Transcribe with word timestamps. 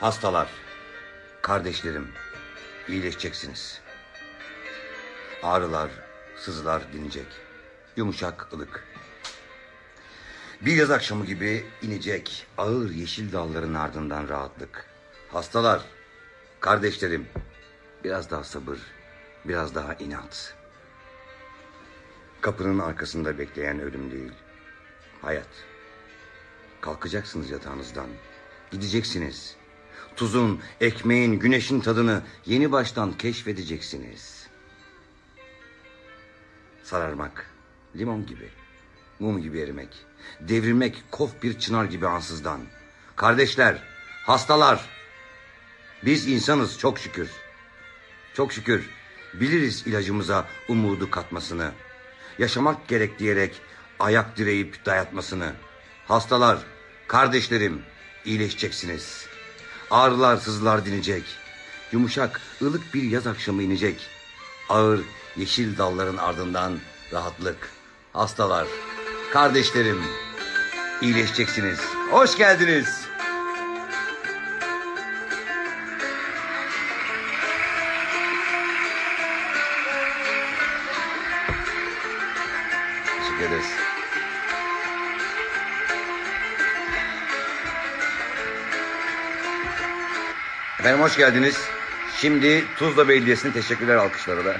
Hastalar, 0.00 0.48
kardeşlerim, 1.42 2.08
iyileşeceksiniz. 2.88 3.80
Ağrılar, 5.42 5.90
sızılar 6.36 6.92
dinecek. 6.92 7.26
Yumuşak, 7.96 8.52
ılık. 8.52 8.84
Bir 10.60 10.76
yaz 10.76 10.90
akşamı 10.90 11.26
gibi 11.26 11.66
inecek 11.82 12.46
ağır 12.58 12.90
yeşil 12.90 13.32
dalların 13.32 13.74
ardından 13.74 14.28
rahatlık. 14.28 14.86
Hastalar, 15.28 15.82
kardeşlerim, 16.60 17.26
biraz 18.04 18.30
daha 18.30 18.44
sabır, 18.44 18.78
biraz 19.44 19.74
daha 19.74 19.94
inat. 19.94 20.54
Kapının 22.40 22.78
arkasında 22.78 23.38
bekleyen 23.38 23.80
ölüm 23.80 24.10
değil, 24.10 24.32
hayat. 25.22 25.64
Kalkacaksınız 26.80 27.50
yatağınızdan, 27.50 28.08
gideceksiniz. 28.70 29.59
Tuzun, 30.16 30.60
ekmeğin, 30.80 31.32
güneşin 31.32 31.80
tadını 31.80 32.22
yeni 32.46 32.72
baştan 32.72 33.12
keşfedeceksiniz. 33.12 34.46
Sararmak, 36.82 37.50
limon 37.96 38.26
gibi, 38.26 38.48
mum 39.18 39.42
gibi 39.42 39.60
erimek, 39.60 39.88
devrilmek 40.40 41.02
kof 41.10 41.42
bir 41.42 41.58
çınar 41.58 41.84
gibi 41.84 42.06
ansızdan. 42.06 42.60
Kardeşler, 43.16 43.82
hastalar, 44.26 44.88
biz 46.04 46.28
insanız 46.28 46.78
çok 46.78 46.98
şükür. 46.98 47.30
Çok 48.34 48.52
şükür 48.52 48.90
biliriz 49.34 49.86
ilacımıza 49.86 50.46
umudu 50.68 51.10
katmasını. 51.10 51.72
Yaşamak 52.38 52.88
gerek 52.88 53.18
diyerek 53.18 53.60
ayak 53.98 54.36
direyip 54.36 54.86
dayatmasını. 54.86 55.52
Hastalar, 56.08 56.58
kardeşlerim 57.06 57.82
iyileşeceksiniz. 58.24 59.29
Ağrılar 59.90 60.36
sızılar 60.36 60.86
dinecek. 60.86 61.22
Yumuşak, 61.92 62.40
ılık 62.62 62.94
bir 62.94 63.02
yaz 63.02 63.26
akşamı 63.26 63.62
inecek. 63.62 64.00
Ağır, 64.68 65.00
yeşil 65.36 65.78
dalların 65.78 66.16
ardından 66.16 66.78
rahatlık. 67.12 67.70
Hastalar, 68.12 68.66
kardeşlerim 69.32 70.02
iyileşeceksiniz. 71.02 71.80
Hoş 72.10 72.36
geldiniz. 72.36 73.06
Teşekkür 83.18 83.44
ederiz. 83.44 83.89
Efendim 90.80 91.00
hoş 91.00 91.16
geldiniz. 91.16 91.68
Şimdi 92.16 92.64
Tuzla 92.76 93.08
Belediyesi'ne 93.08 93.52
teşekkürler 93.52 93.96
alkışlara 93.96 94.44
da. 94.44 94.56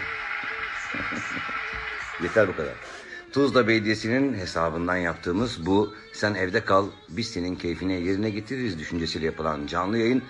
Yeter 2.23 2.49
bu 2.49 2.57
kadar. 2.57 2.73
Tuzla 3.33 3.69
Belediyesi'nin 3.69 4.35
hesabından 4.35 4.97
yaptığımız 4.97 5.67
bu 5.67 5.95
sen 6.13 6.35
evde 6.35 6.65
kal 6.65 6.87
biz 7.09 7.31
senin 7.31 7.57
keyfine 7.57 7.93
yerine 7.93 8.31
getiririz 8.31 8.79
düşüncesiyle 8.79 9.27
yapılan 9.27 9.67
canlı 9.67 9.99
yayın 9.99 10.23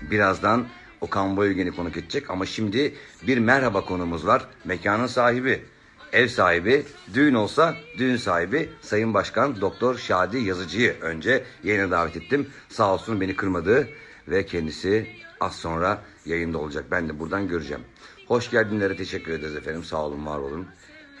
birazdan 0.00 0.66
Okan 1.00 1.36
Boyülgen'i 1.36 1.70
konuk 1.70 1.96
edecek 1.96 2.30
ama 2.30 2.46
şimdi 2.46 2.94
bir 3.22 3.38
merhaba 3.38 3.84
konumuz 3.84 4.26
var. 4.26 4.46
Mekanın 4.64 5.06
sahibi, 5.06 5.64
ev 6.12 6.28
sahibi, 6.28 6.84
düğün 7.14 7.34
olsa 7.34 7.74
düğün 7.98 8.16
sahibi 8.16 8.68
Sayın 8.80 9.14
Başkan 9.14 9.60
Doktor 9.60 9.98
Şadi 9.98 10.38
Yazıcı'yı 10.38 10.96
önce 11.00 11.44
yayına 11.64 11.90
davet 11.90 12.16
ettim. 12.16 12.48
Sağ 12.68 12.94
olsun 12.94 13.20
beni 13.20 13.36
kırmadı 13.36 13.88
ve 14.30 14.46
kendisi 14.46 15.08
az 15.40 15.56
sonra 15.56 16.02
yayında 16.26 16.58
olacak. 16.58 16.84
Ben 16.90 17.08
de 17.08 17.20
buradan 17.20 17.48
göreceğim. 17.48 17.84
Hoş 18.26 18.50
geldinlere 18.50 18.96
teşekkür 18.96 19.32
ederiz 19.32 19.56
efendim. 19.56 19.84
Sağ 19.84 20.04
olun, 20.04 20.26
var 20.26 20.38
olun. 20.38 20.66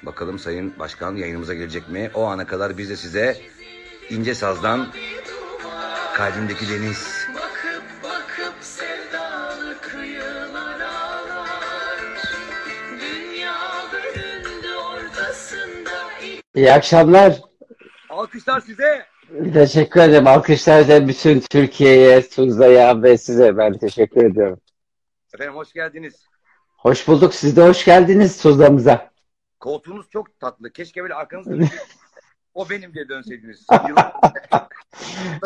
Bakalım 0.02 0.38
Sayın 0.38 0.78
Başkan 0.78 1.16
yayınımıza 1.16 1.54
gelecek 1.54 1.88
mi? 1.88 2.10
O 2.14 2.24
ana 2.24 2.46
kadar 2.46 2.78
biz 2.78 2.90
de 2.90 2.96
size 2.96 3.36
ince 4.10 4.34
sazdan 4.34 4.88
kalbimdeki 6.14 6.68
deniz 6.68 7.26
Bakıp 7.34 7.84
bakıp 8.04 8.54
sevdalı 8.60 9.80
kıyılar 9.80 10.80
ağlar 10.80 12.00
Dünya 13.00 13.56
bölündü 13.92 14.74
ortasında 14.74 15.90
İyi 16.54 16.72
akşamlar. 16.72 17.40
Alkışlar 18.10 18.60
size. 18.60 19.06
Teşekkür 19.52 20.00
ederim. 20.00 20.26
Alkışlar 20.26 20.88
da 20.88 21.08
bütün 21.08 21.40
Türkiye'ye, 21.40 22.28
Tuzla'ya 22.28 23.02
ve 23.02 23.18
size 23.18 23.56
ben 23.56 23.72
teşekkür 23.72 24.24
ediyorum. 24.24 24.60
Efendim 25.34 25.54
hoş 25.54 25.72
geldiniz. 25.72 26.26
Hoş 26.68 27.08
bulduk. 27.08 27.34
Siz 27.34 27.56
de 27.56 27.68
hoş 27.68 27.84
geldiniz 27.84 28.42
Tuzla'mıza. 28.42 29.10
Koltuğunuz 29.60 30.10
çok 30.10 30.40
tatlı. 30.40 30.72
Keşke 30.72 31.02
böyle 31.02 31.14
arkanızda 31.14 31.64
o 32.54 32.70
benim 32.70 32.94
diye 32.94 33.08
dönseydiniz. 33.08 33.66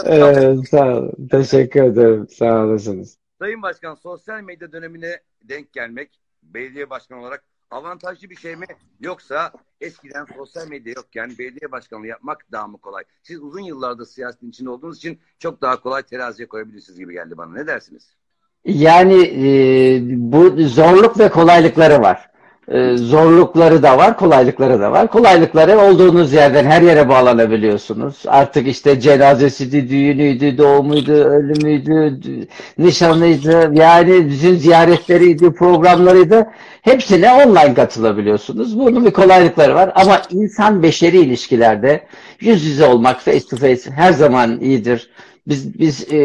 Ee, 0.07 0.55
sağ 0.71 0.87
olun. 0.87 1.29
Teşekkür 1.31 1.83
ederim. 1.83 2.29
Sağ 2.29 2.65
olasınız. 2.65 3.19
Sayın 3.39 3.63
Başkan 3.63 3.95
sosyal 3.95 4.41
medya 4.41 4.73
dönemine 4.73 5.21
denk 5.43 5.73
gelmek 5.73 6.21
belediye 6.43 6.91
başkanı 6.91 7.21
olarak 7.21 7.45
avantajlı 7.73 8.31
bir 8.31 8.37
şey 8.37 8.57
mi? 8.57 8.67
Yoksa 9.01 9.53
eskiden 9.81 10.27
sosyal 10.37 10.69
medya 10.69 10.93
yokken 10.97 11.31
belediye 11.39 11.73
başkanlığı 11.73 12.07
yapmak 12.07 12.53
daha 12.53 12.67
mı 12.67 12.79
kolay? 12.79 13.05
Siz 13.23 13.43
uzun 13.43 13.61
yıllardır 13.61 14.07
siyasetin 14.07 14.51
içinde 14.51 14.71
olduğunuz 14.71 14.97
için 14.97 15.21
çok 15.39 15.63
daha 15.63 15.81
kolay 15.81 16.03
teraziye 16.03 16.49
koyabilirsiniz 16.49 16.99
gibi 16.99 17.13
geldi 17.13 17.37
bana. 17.37 17.53
Ne 17.53 17.67
dersiniz? 17.67 18.17
Yani 18.65 19.23
e, 19.23 20.01
bu 20.33 20.69
zorluk 20.69 21.19
ve 21.19 21.31
kolaylıkları 21.31 22.03
var. 22.03 22.32
E, 22.69 22.97
zorlukları 22.97 23.83
da 23.83 23.99
var, 23.99 24.17
kolaylıkları 24.17 24.81
da 24.81 24.93
var. 24.93 25.09
Kolaylıkları 25.09 25.79
olduğunuz 25.79 26.33
yerden 26.33 26.65
her 26.65 26.83
yere 26.83 27.09
bağlanabiliyorsunuz. 27.09 28.23
Artık 28.27 28.69
işte 28.69 29.01
cenazesiydi, 29.01 29.89
düğünüydü, 29.89 30.59
doğumuydu, 30.59 31.13
ölümüydü, 31.13 31.91
dü- 31.93 32.47
nişanıydı. 32.79 33.71
Yani 33.75 34.31
bütün 34.31 34.55
ziyaretleriydi, 34.55 35.53
programlarıydı. 35.53 36.47
Hepsine 36.83 37.33
online 37.33 37.75
katılabiliyorsunuz. 37.75 38.79
Bunun 38.79 39.05
bir 39.05 39.11
kolaylıkları 39.11 39.75
var. 39.75 39.93
Ama 39.95 40.23
insan 40.31 40.83
beşeri 40.83 41.19
ilişkilerde 41.21 42.07
yüz 42.41 42.65
yüze 42.65 42.87
olmak, 42.87 43.21
face 43.21 43.47
to 43.51 43.57
face 43.57 43.91
her 43.91 44.13
zaman 44.13 44.61
iyidir. 44.61 45.11
Biz 45.47 45.79
biz 45.79 46.13
e, 46.13 46.19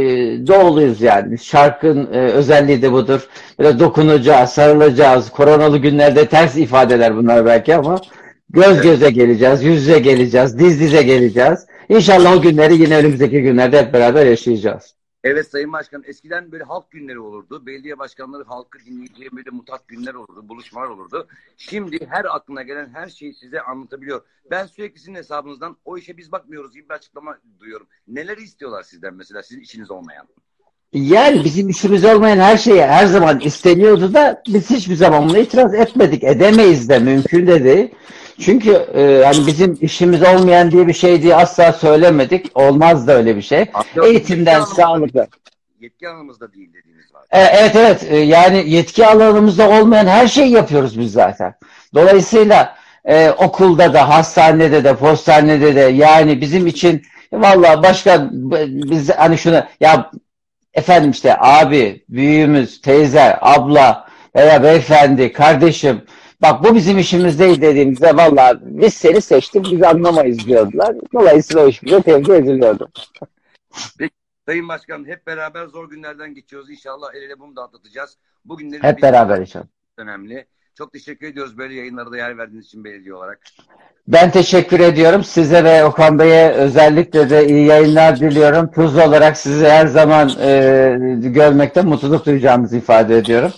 doğuluyuz 0.48 1.02
yani. 1.02 1.40
Şarkın 1.40 2.14
e, 2.14 2.18
özelliği 2.18 2.82
de 2.82 2.92
budur. 2.92 3.28
Böyle 3.60 3.80
dokunacağız, 3.80 4.50
sarılacağız. 4.50 5.30
Koronalı 5.30 5.78
günlerde 5.78 6.26
ters 6.26 6.58
ifadeler 6.58 7.18
bunlar 7.18 7.46
belki 7.46 7.76
ama 7.76 8.02
göz 8.50 8.82
göze 8.82 9.10
geleceğiz, 9.10 9.64
yüz 9.64 9.82
yüze 9.82 10.00
geleceğiz, 10.00 10.60
diz 10.60 10.80
dize 10.80 11.02
geleceğiz. 11.02 11.66
İnşallah 11.90 12.38
o 12.38 12.42
günleri 12.42 12.82
yine 12.82 12.98
önümüzdeki 12.98 13.42
günlerde 13.42 13.82
hep 13.82 13.94
beraber 13.94 14.26
yaşayacağız. 14.26 14.97
Evet 15.28 15.48
Sayın 15.48 15.74
Başkan 15.74 16.04
eskiden 16.08 16.52
böyle 16.52 16.64
halk 16.64 16.92
günleri 16.92 17.20
olurdu. 17.20 17.66
Belediye 17.66 18.00
başkanları 18.00 18.44
halkı 18.44 18.80
dinleyeceği 18.80 19.30
böyle 19.32 19.50
mutat 19.50 19.88
günler 19.88 20.14
olurdu, 20.14 20.50
buluşmalar 20.50 20.88
olurdu. 20.88 21.28
Şimdi 21.58 22.08
her 22.10 22.36
aklına 22.36 22.64
gelen 22.64 22.90
her 22.94 23.10
şeyi 23.10 23.34
size 23.34 23.62
anlatabiliyor. 23.62 24.22
Ben 24.52 24.66
sürekli 24.66 25.00
sizin 25.00 25.16
hesabınızdan 25.16 25.78
o 25.86 25.98
işe 25.98 26.18
biz 26.18 26.32
bakmıyoruz 26.32 26.74
gibi 26.74 26.90
bir 26.90 26.94
açıklama 26.94 27.38
duyuyorum. 27.60 27.88
Neler 28.08 28.38
istiyorlar 28.38 28.84
sizden 28.84 29.14
mesela 29.14 29.44
sizin 29.44 29.62
işiniz 29.62 29.92
olmayan? 29.92 30.28
Yani 30.94 31.44
bizim 31.44 31.70
işimiz 31.70 32.06
olmayan 32.06 32.40
her 32.40 32.58
şeye 32.58 32.88
her 32.88 33.06
zaman 33.06 33.40
isteniyordu 33.40 34.14
da 34.14 34.44
biz 34.48 34.70
hiçbir 34.70 34.96
zaman 34.96 35.30
buna 35.30 35.38
itiraz 35.38 35.74
etmedik. 35.74 36.24
Edemeyiz 36.24 36.90
de 36.90 37.00
mümkün 37.00 37.48
de 37.48 37.64
değil. 37.64 37.90
Çünkü 38.40 38.88
e, 38.94 39.02
yani 39.02 39.48
bizim 39.48 39.78
işimiz 39.82 40.24
olmayan 40.24 40.72
diye 40.72 40.88
bir 40.88 40.94
şey 40.94 41.22
diye 41.22 41.36
asla 41.36 41.74
söylemedik. 41.74 42.52
Olmaz 42.56 43.08
da 43.08 43.14
öyle 43.18 43.36
bir 43.36 43.42
şey. 43.42 43.66
Eğitimden, 44.04 44.60
Yetki 44.60 44.76
sağlıkla. 44.76 45.28
Yetki 45.80 46.10
alanımızda 46.10 46.54
değil 46.54 46.70
dediğiniz 46.74 47.14
var. 47.14 47.24
E, 47.32 47.40
Evet 47.40 47.76
evet 47.76 48.04
E, 48.10 48.18
yani 48.18 48.70
yetki 48.70 49.08
alanımızda 49.08 49.70
olmayan 49.70 50.08
her 50.08 50.28
şeyi 50.28 50.52
yapıyoruz 50.52 51.00
biz 51.00 51.12
zaten. 51.12 51.54
Dolayısıyla 51.96 52.76
e, 53.06 53.32
okulda 53.32 53.94
da 53.94 54.10
hastanede 54.10 54.84
de 54.84 54.96
postanede 54.96 55.76
de 55.76 55.82
yani 55.82 56.42
bizim 56.42 56.68
için 56.68 57.02
vallahi 57.34 57.84
başka 57.84 58.30
biz 58.32 59.10
hani 59.10 59.38
şunu 59.38 59.64
ya 59.80 60.12
efendim 60.74 61.12
işte 61.12 61.38
abi, 61.40 62.04
büyüğümüz, 62.10 62.82
teyze, 62.82 63.38
abla 63.42 64.08
veya 64.36 64.64
beyefendi, 64.64 65.34
kardeşim 65.34 66.02
bak 66.42 66.64
bu 66.64 66.76
bizim 66.76 66.98
işimiz 66.98 67.40
değil 67.40 67.62
dediğimizde 67.62 68.16
vallahi 68.18 68.58
biz 68.62 68.94
seni 68.94 69.22
seçtik 69.22 69.72
biz 69.72 69.84
anlamayız 69.84 70.46
diyordular. 70.48 70.96
Dolayısıyla 71.14 71.66
o 71.66 71.68
iş 71.68 71.84
bize 71.84 72.02
tevdi 72.02 72.32
ediliyordu. 72.32 72.90
Sayın 74.48 74.68
Başkan 74.70 75.06
hep 75.08 75.28
beraber 75.28 75.66
zor 75.66 75.90
günlerden 75.90 76.34
geçiyoruz. 76.34 76.70
İnşallah 76.70 77.08
el 77.16 77.22
ele 77.22 77.40
bunu 77.40 77.56
da 77.56 77.64
atlatacağız. 77.64 78.18
Bugünlerin 78.46 78.84
Hep 78.84 79.02
beraber 79.02 79.40
inşallah. 79.40 79.66
önemli. 79.98 80.46
Çok 80.78 80.94
teşekkür 80.94 81.28
ediyoruz 81.28 81.58
böyle 81.58 81.74
yayınlara 81.74 82.12
da 82.12 82.18
yer 82.18 82.38
verdiğiniz 82.38 82.66
için 82.66 82.84
belediye 82.84 83.14
olarak. 83.14 83.40
Ben 84.08 84.32
teşekkür 84.32 84.80
ediyorum. 84.80 85.24
Size 85.24 85.64
ve 85.64 85.86
Okan 85.86 86.20
Bey'e 86.20 86.52
özellikle 86.52 87.30
de 87.30 87.48
iyi 87.48 87.66
yayınlar 87.66 88.20
diliyorum. 88.20 88.72
Tuz 88.72 88.98
olarak 88.98 89.38
sizi 89.38 89.66
her 89.68 89.88
zaman 89.88 90.30
e, 90.42 90.98
görmekte 91.22 91.82
mutluluk 91.82 92.26
duyacağımızı 92.26 92.78
ifade 92.78 93.18
ediyorum. 93.18 93.52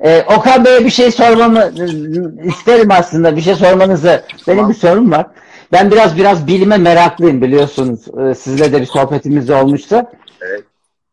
E, 0.00 0.22
Okan 0.36 0.64
Bey'e 0.64 0.84
bir 0.84 0.90
şey 0.90 1.10
sormamı 1.10 1.60
e, 1.60 2.48
isterim 2.48 2.90
aslında. 2.90 3.36
Bir 3.36 3.40
şey 3.40 3.54
sormanızı. 3.54 4.22
Benim 4.46 4.58
Tamam. 4.58 4.70
bir 4.70 4.76
sorum 4.76 5.12
var. 5.12 5.26
Ben 5.72 5.90
biraz 5.90 6.16
biraz 6.16 6.46
bilime 6.46 6.76
meraklıyım 6.76 7.42
biliyorsunuz. 7.42 8.00
E, 8.18 8.34
sizle 8.34 8.72
de 8.72 8.80
bir 8.80 8.86
sohbetimiz 8.86 9.50
olmuştu. 9.50 10.02
Evet. 10.40 10.64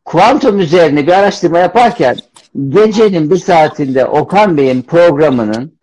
Kuantum 0.06 0.60
üzerine 0.60 1.08
bir 1.08 1.12
araştırma 1.12 1.60
yaparken 1.60 2.18
gecenin 2.70 3.32
bir 3.32 3.38
saatinde 3.38 4.06
Okan 4.06 4.58
Bey'in 4.58 4.82
programının 4.82 5.74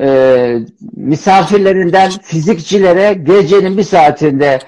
e, 0.00 0.58
misafirlerinden 0.96 2.10
fizikçilere 2.22 3.14
gecenin 3.14 3.78
bir 3.78 3.82
saatinde 3.82 4.58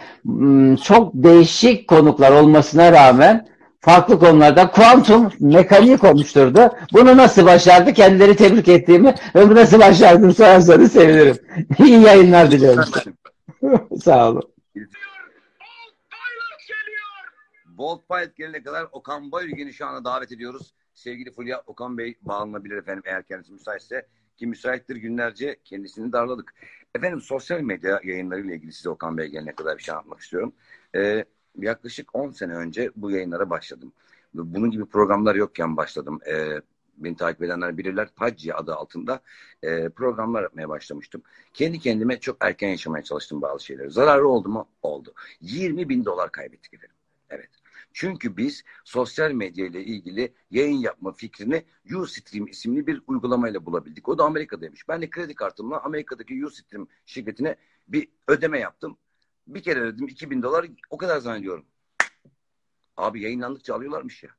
çok 0.85 1.15
değişik 1.15 1.89
konuklar 1.89 2.33
olmasına 2.33 2.93
rağmen 2.93 3.47
farklı 3.87 4.19
konularda 4.19 4.71
kuantum 4.71 5.33
mekaniği 5.41 5.97
konuşturdu. 5.97 6.71
Bunu 6.93 7.17
nasıl 7.17 7.47
başardı? 7.47 7.93
Kendileri 7.93 8.37
tebrik 8.37 8.69
ettiğimi 8.69 9.15
ve 9.35 9.51
bu 9.51 9.55
nasıl 9.55 9.79
başardığını 9.81 10.35
sorarsanız 10.35 10.93
sevinirim. 10.93 11.37
İyi 11.79 12.03
yayınlar 12.03 12.51
diliyorum. 12.51 12.85
Sağ 14.03 14.31
olun. 14.31 14.43
Bolt 17.67 18.09
Pilot 18.09 18.37
gelene 18.37 18.63
kadar 18.63 18.87
Okan 18.93 19.33
Bayülgen'i 19.33 19.73
şu 19.73 19.87
anda 19.87 20.05
davet 20.05 20.33
ediyoruz. 20.33 20.75
Sevgili 20.95 21.33
Fulya 21.33 21.63
Okan 21.67 21.99
Bey 21.99 22.15
bağlanabilir 22.23 22.77
efendim 22.77 23.03
eğer 23.07 23.23
kendisi 23.23 23.53
müsaitse. 23.53 24.07
Ki 24.37 24.47
müsaittir 24.47 24.97
günlerce 24.97 25.57
kendisini 25.65 26.13
darladık. 26.13 26.55
Efendim 26.95 27.21
sosyal 27.21 27.61
medya 27.61 28.01
yayınlarıyla 28.05 28.55
ilgili 28.55 28.73
size 28.73 28.91
Okan 28.91 29.19
Bey 29.19 29.27
gelene 29.27 29.55
kadar 29.55 29.79
bir 29.79 29.83
şey 29.83 29.95
anlatmak 29.95 30.21
istiyorum. 30.21 30.53
Ee, 30.95 31.25
yaklaşık 31.59 32.15
10 32.15 32.31
sene 32.31 32.55
önce 32.55 32.91
bu 32.97 33.11
yayınlara 33.11 33.51
başladım. 33.51 33.93
Bunun 34.35 34.71
gibi 34.71 34.85
programlar 34.85 35.35
yokken 35.35 35.77
başladım. 35.77 36.21
Ee, 36.27 36.61
beni 36.97 37.17
takip 37.17 37.43
edenler 37.43 37.79
bilirler. 37.79 38.09
Pacci 38.17 38.55
adı 38.55 38.75
altında 38.75 39.21
e, 39.63 39.89
programlar 39.89 40.43
yapmaya 40.43 40.69
başlamıştım. 40.69 41.23
Kendi 41.55 41.79
kendime 41.79 42.21
çok 42.21 42.37
erken 42.41 42.69
yaşamaya 42.69 43.05
çalıştım 43.05 43.43
bazı 43.43 43.65
şeyleri. 43.65 43.91
Zararı 43.91 44.29
oldu 44.29 44.49
mu? 44.49 44.69
Oldu. 44.83 45.15
20 45.41 45.89
bin 45.89 46.05
dolar 46.05 46.33
kaybettik 46.33 46.75
efendim. 46.75 46.97
Evet. 47.31 47.51
Çünkü 47.93 48.37
biz 48.37 48.65
sosyal 48.85 49.33
medya 49.33 49.67
ile 49.67 49.85
ilgili 49.85 50.35
yayın 50.51 50.79
yapma 50.79 51.13
fikrini 51.13 51.65
Ustream 51.95 52.47
isimli 52.47 52.87
bir 52.87 53.03
uygulamayla 53.07 53.67
bulabildik. 53.67 54.09
O 54.09 54.19
da 54.19 54.25
Amerika'daymış. 54.25 54.89
Ben 54.89 55.03
de 55.03 55.11
kredi 55.11 55.35
kartımla 55.35 55.81
Amerika'daki 55.83 56.47
Ustream 56.47 56.89
şirketine 57.07 57.57
bir 57.89 58.09
ödeme 58.29 58.59
yaptım. 58.59 58.99
Bir 59.47 59.63
kere 59.63 59.81
ödedim 59.81 60.09
2000 60.09 60.43
dolar 60.43 60.67
o 60.91 60.97
kadar 60.97 61.19
zannediyorum. 61.19 61.67
Abi 62.97 63.23
yayınlandıkça 63.23 63.75
alıyorlarmış 63.75 64.23
ya. 64.23 64.31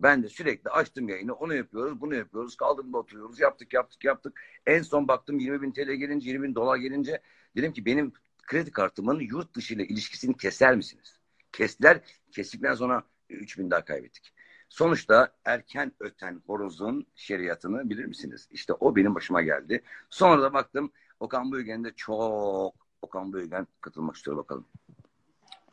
Ben 0.00 0.22
de 0.22 0.28
sürekli 0.28 0.70
açtım 0.70 1.08
yayını. 1.08 1.34
Onu 1.34 1.54
yapıyoruz, 1.54 2.00
bunu 2.00 2.14
yapıyoruz. 2.14 2.56
Kaldırımda 2.56 2.98
oturuyoruz. 2.98 3.40
Yaptık, 3.40 3.72
yaptık, 3.72 4.04
yaptık. 4.04 4.40
En 4.66 4.82
son 4.82 5.08
baktım 5.08 5.38
20 5.38 5.62
bin 5.62 5.72
TL 5.72 5.92
gelince, 5.92 6.30
20 6.30 6.48
bin 6.48 6.54
dolar 6.54 6.76
gelince 6.76 7.22
dedim 7.56 7.72
ki 7.72 7.86
benim 7.86 8.12
kredi 8.42 8.70
kartımın 8.70 9.20
yurt 9.20 9.54
dışı 9.54 9.74
ile 9.74 9.86
ilişkisini 9.86 10.36
keser 10.36 10.76
misiniz? 10.76 11.18
Kestiler. 11.52 12.00
Kestikten 12.32 12.74
sonra 12.74 13.02
3 13.28 13.58
bin 13.58 13.70
daha 13.70 13.84
kaybettik. 13.84 14.32
Sonuçta 14.68 15.32
erken 15.44 15.92
öten 16.00 16.42
horozun 16.46 17.06
şeriatını 17.14 17.90
bilir 17.90 18.04
misiniz? 18.04 18.48
İşte 18.50 18.72
o 18.72 18.96
benim 18.96 19.14
başıma 19.14 19.42
geldi. 19.42 19.82
Sonra 20.10 20.42
da 20.42 20.52
baktım 20.52 20.92
Okan 21.20 21.52
Buygen 21.52 21.84
de 21.84 21.92
çok 21.96 22.74
Okan 23.02 23.32
Buygen 23.32 23.66
katılmak 23.80 24.16
istiyor 24.16 24.36
bakalım. 24.36 24.66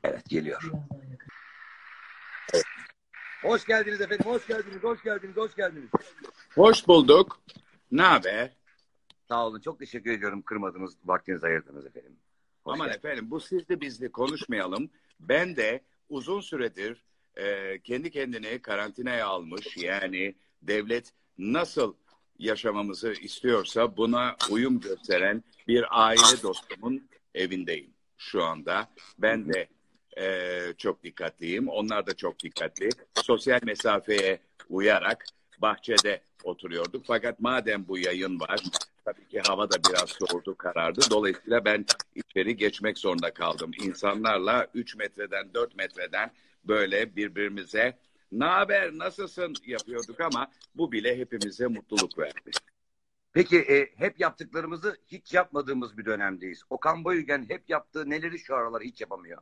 Evet 0.03 0.29
geliyor. 0.29 0.61
Evet. 2.53 2.65
Hoş 3.41 3.65
geldiniz 3.65 4.01
efendim. 4.01 4.25
Hoş 4.25 4.47
geldiniz. 4.47 4.83
Hoş 4.83 5.03
geldiniz. 5.03 5.37
Hoş 5.37 5.55
geldiniz. 5.55 5.89
Hoş 6.55 6.87
bulduk. 6.87 7.39
Ne 7.91 8.01
haber? 8.01 8.51
Sağ 9.27 9.47
olun. 9.47 9.59
Çok 9.59 9.79
teşekkür 9.79 10.11
ediyorum. 10.11 10.41
Kırmadınız. 10.41 10.93
Vaktinizi 11.05 11.45
ayırdınız 11.45 11.85
efendim. 11.85 12.17
Hoş 12.63 12.73
Aman 12.73 12.87
geldiniz. 12.87 13.05
efendim 13.05 13.31
bu 13.31 13.39
sizli 13.39 13.81
bizli 13.81 14.11
konuşmayalım. 14.11 14.89
Ben 15.19 15.55
de 15.55 15.83
uzun 16.09 16.41
süredir 16.41 17.03
e, 17.35 17.79
kendi 17.79 18.11
kendini 18.11 18.61
karantinaya 18.61 19.27
almış 19.27 19.77
yani 19.77 20.35
devlet 20.61 21.13
nasıl 21.37 21.93
yaşamamızı 22.39 23.11
istiyorsa 23.11 23.97
buna 23.97 24.35
uyum 24.49 24.79
gösteren 24.79 25.43
bir 25.67 25.85
aile 25.89 26.41
dostumun 26.43 27.09
evindeyim 27.37 27.93
şu 28.17 28.43
anda. 28.43 28.89
Ben 29.19 29.53
de 29.53 29.67
e, 30.17 30.59
çok 30.77 31.03
dikkatliyim. 31.03 31.67
Onlar 31.67 32.07
da 32.07 32.15
çok 32.15 32.43
dikkatli. 32.43 32.89
Sosyal 33.13 33.59
mesafeye 33.63 34.39
uyarak 34.69 35.25
bahçede 35.59 36.21
oturuyorduk. 36.43 37.05
Fakat 37.05 37.39
madem 37.39 37.87
bu 37.87 37.97
yayın 37.97 38.39
var, 38.39 38.59
tabii 39.05 39.27
ki 39.27 39.41
hava 39.47 39.71
da 39.71 39.75
biraz 39.89 40.09
soğudu, 40.09 40.57
karardı. 40.57 41.01
Dolayısıyla 41.11 41.65
ben 41.65 41.85
içeri 42.15 42.57
geçmek 42.57 42.97
zorunda 42.97 43.33
kaldım. 43.33 43.71
İnsanlarla 43.81 44.67
3 44.73 44.95
metreden 44.95 45.53
4 45.53 45.75
metreden 45.75 46.31
böyle 46.63 47.15
birbirimize 47.15 47.97
ne 48.31 48.45
haber, 48.45 48.97
nasılsın 48.97 49.53
yapıyorduk 49.65 50.19
ama 50.19 50.47
bu 50.75 50.91
bile 50.91 51.17
hepimize 51.17 51.67
mutluluk 51.67 52.19
verdi. 52.19 52.51
Peki 53.37 53.57
e, 53.57 53.89
hep 53.95 54.19
yaptıklarımızı 54.19 54.97
hiç 55.07 55.33
yapmadığımız 55.33 55.97
bir 55.97 56.05
dönemdeyiz. 56.05 56.61
Okan 56.69 57.05
Bayülgen 57.05 57.45
hep 57.49 57.69
yaptığı 57.69 58.09
neleri 58.09 58.39
şu 58.39 58.55
aralar 58.55 58.83
hiç 58.83 59.01
yapamıyor? 59.01 59.41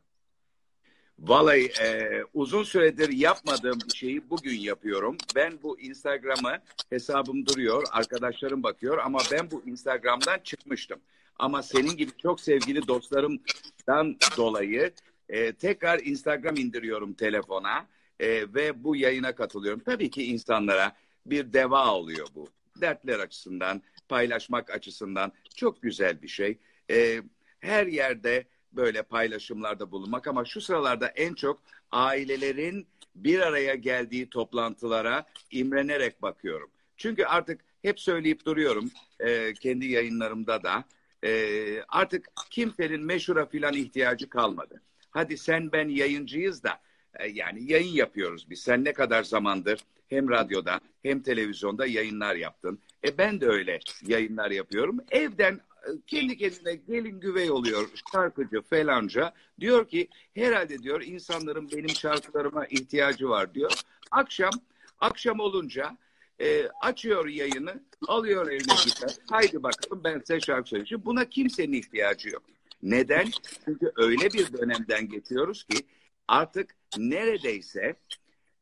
Vallahi 1.18 1.72
e, 1.82 2.10
uzun 2.34 2.62
süredir 2.62 3.08
yapmadığım 3.08 3.78
bir 3.88 3.96
şeyi 3.96 4.30
bugün 4.30 4.58
yapıyorum. 4.58 5.16
Ben 5.36 5.52
bu 5.62 5.80
Instagram'ı 5.80 6.58
hesabım 6.90 7.46
duruyor, 7.46 7.84
arkadaşlarım 7.92 8.62
bakıyor 8.62 8.98
ama 8.98 9.18
ben 9.32 9.50
bu 9.50 9.62
Instagram'dan 9.66 10.38
çıkmıştım. 10.38 11.00
Ama 11.38 11.62
senin 11.62 11.96
gibi 11.96 12.10
çok 12.22 12.40
sevgili 12.40 12.88
dostlarımdan 12.88 14.16
dolayı 14.36 14.92
e, 15.28 15.52
tekrar 15.52 15.98
Instagram 15.98 16.56
indiriyorum 16.56 17.12
telefona 17.12 17.86
e, 18.20 18.54
ve 18.54 18.84
bu 18.84 18.96
yayına 18.96 19.34
katılıyorum. 19.34 19.80
Tabii 19.80 20.10
ki 20.10 20.24
insanlara 20.24 20.96
bir 21.26 21.52
deva 21.52 21.94
oluyor 21.94 22.26
bu. 22.34 22.48
Dertler 22.80 23.18
açısından, 23.18 23.82
paylaşmak 24.08 24.70
açısından 24.70 25.32
çok 25.56 25.82
güzel 25.82 26.22
bir 26.22 26.28
şey. 26.28 26.58
E, 26.90 27.22
her 27.60 27.86
yerde 27.86 28.46
böyle 28.72 29.02
paylaşımlarda 29.02 29.90
bulunmak 29.90 30.26
ama 30.26 30.44
şu 30.44 30.60
sıralarda 30.60 31.06
en 31.06 31.34
çok 31.34 31.62
ailelerin 31.90 32.86
bir 33.14 33.40
araya 33.40 33.74
geldiği 33.74 34.30
toplantılara 34.30 35.26
imrenerek 35.50 36.22
bakıyorum. 36.22 36.70
Çünkü 36.96 37.24
artık 37.24 37.60
hep 37.82 38.00
söyleyip 38.00 38.44
duruyorum 38.46 38.90
e, 39.20 39.54
kendi 39.54 39.86
yayınlarımda 39.86 40.62
da 40.62 40.84
e, 41.24 41.82
artık 41.88 42.28
kimsenin 42.50 43.04
meşhura 43.04 43.46
filan 43.46 43.74
ihtiyacı 43.74 44.28
kalmadı. 44.28 44.82
Hadi 45.10 45.38
sen 45.38 45.72
ben 45.72 45.88
yayıncıyız 45.88 46.62
da 46.62 46.80
e, 47.14 47.28
yani 47.28 47.72
yayın 47.72 47.94
yapıyoruz 47.94 48.50
biz. 48.50 48.60
Sen 48.60 48.84
ne 48.84 48.92
kadar 48.92 49.22
zamandır 49.22 49.80
hem 50.08 50.30
radyoda 50.30 50.80
hem 51.02 51.22
televizyonda 51.22 51.86
yayınlar 51.86 52.34
yaptın. 52.34 52.78
E 53.04 53.18
ben 53.18 53.40
de 53.40 53.46
öyle 53.46 53.78
yayınlar 54.02 54.50
yapıyorum. 54.50 54.98
Evden 55.10 55.54
e, 55.54 55.88
kendi 56.06 56.36
kendine 56.38 56.74
gelin 56.74 57.20
güvey 57.20 57.50
oluyor 57.50 57.88
şarkıcı 58.12 58.62
falanca. 58.62 59.32
Diyor 59.60 59.88
ki 59.88 60.08
herhalde 60.34 60.78
diyor 60.78 61.02
insanların 61.02 61.70
benim 61.70 61.88
şarkılarıma 61.88 62.66
ihtiyacı 62.66 63.28
var 63.28 63.54
diyor. 63.54 63.72
Akşam 64.10 64.52
akşam 65.00 65.40
olunca 65.40 65.96
e, 66.40 66.68
açıyor 66.80 67.26
yayını 67.26 67.82
alıyor 68.08 68.46
eline 68.46 68.74
gitar. 68.84 69.16
Haydi 69.30 69.62
bakalım 69.62 70.04
ben 70.04 70.18
size 70.18 70.40
şarkı 70.40 70.68
söyleyeceğim. 70.68 71.02
Buna 71.04 71.24
kimsenin 71.24 71.72
ihtiyacı 71.72 72.28
yok. 72.28 72.42
Neden? 72.82 73.30
Çünkü 73.64 73.92
öyle 73.96 74.32
bir 74.32 74.52
dönemden 74.52 75.08
geçiyoruz 75.08 75.64
ki 75.64 75.86
artık 76.28 76.74
neredeyse 76.98 77.96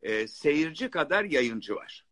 e, 0.04 0.28
seyirci 0.28 0.90
kadar 0.90 1.24
yayıncı 1.24 1.74
var. 1.74 2.04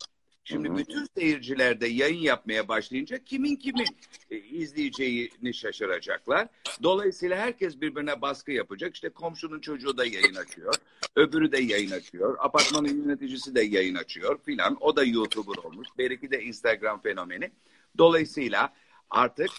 Şimdi 0.44 0.68
Hı 0.68 0.72
hı. 0.72 0.76
bütün 0.76 1.06
seyirciler 1.16 1.80
de 1.80 1.86
yayın 1.86 2.20
yapmaya 2.20 2.68
başlayınca 2.68 3.24
kimin 3.24 3.56
kimin 3.56 3.86
e, 4.30 4.36
izleyeceğini 4.36 5.54
şaşıracaklar. 5.54 6.48
Dolayısıyla 6.82 7.38
herkes 7.38 7.80
birbirine 7.80 8.20
baskı 8.20 8.52
yapacak. 8.52 8.94
İşte 8.94 9.08
komşunun 9.08 9.60
çocuğu 9.60 9.96
da 9.96 10.04
yayın 10.04 10.34
açıyor. 10.34 10.74
Öbürü 11.16 11.52
de 11.52 11.60
yayın 11.60 11.90
açıyor. 11.90 12.36
Apartmanın 12.38 13.04
yöneticisi 13.04 13.54
de 13.54 13.62
yayın 13.62 13.94
açıyor 13.94 14.38
filan. 14.42 14.76
O 14.80 14.96
da 14.96 15.04
YouTuber 15.04 15.56
olmuş. 15.64 15.88
Beriki 15.98 16.30
de 16.30 16.42
Instagram 16.42 17.00
fenomeni. 17.00 17.50
Dolayısıyla 17.98 18.74
artık 19.10 19.50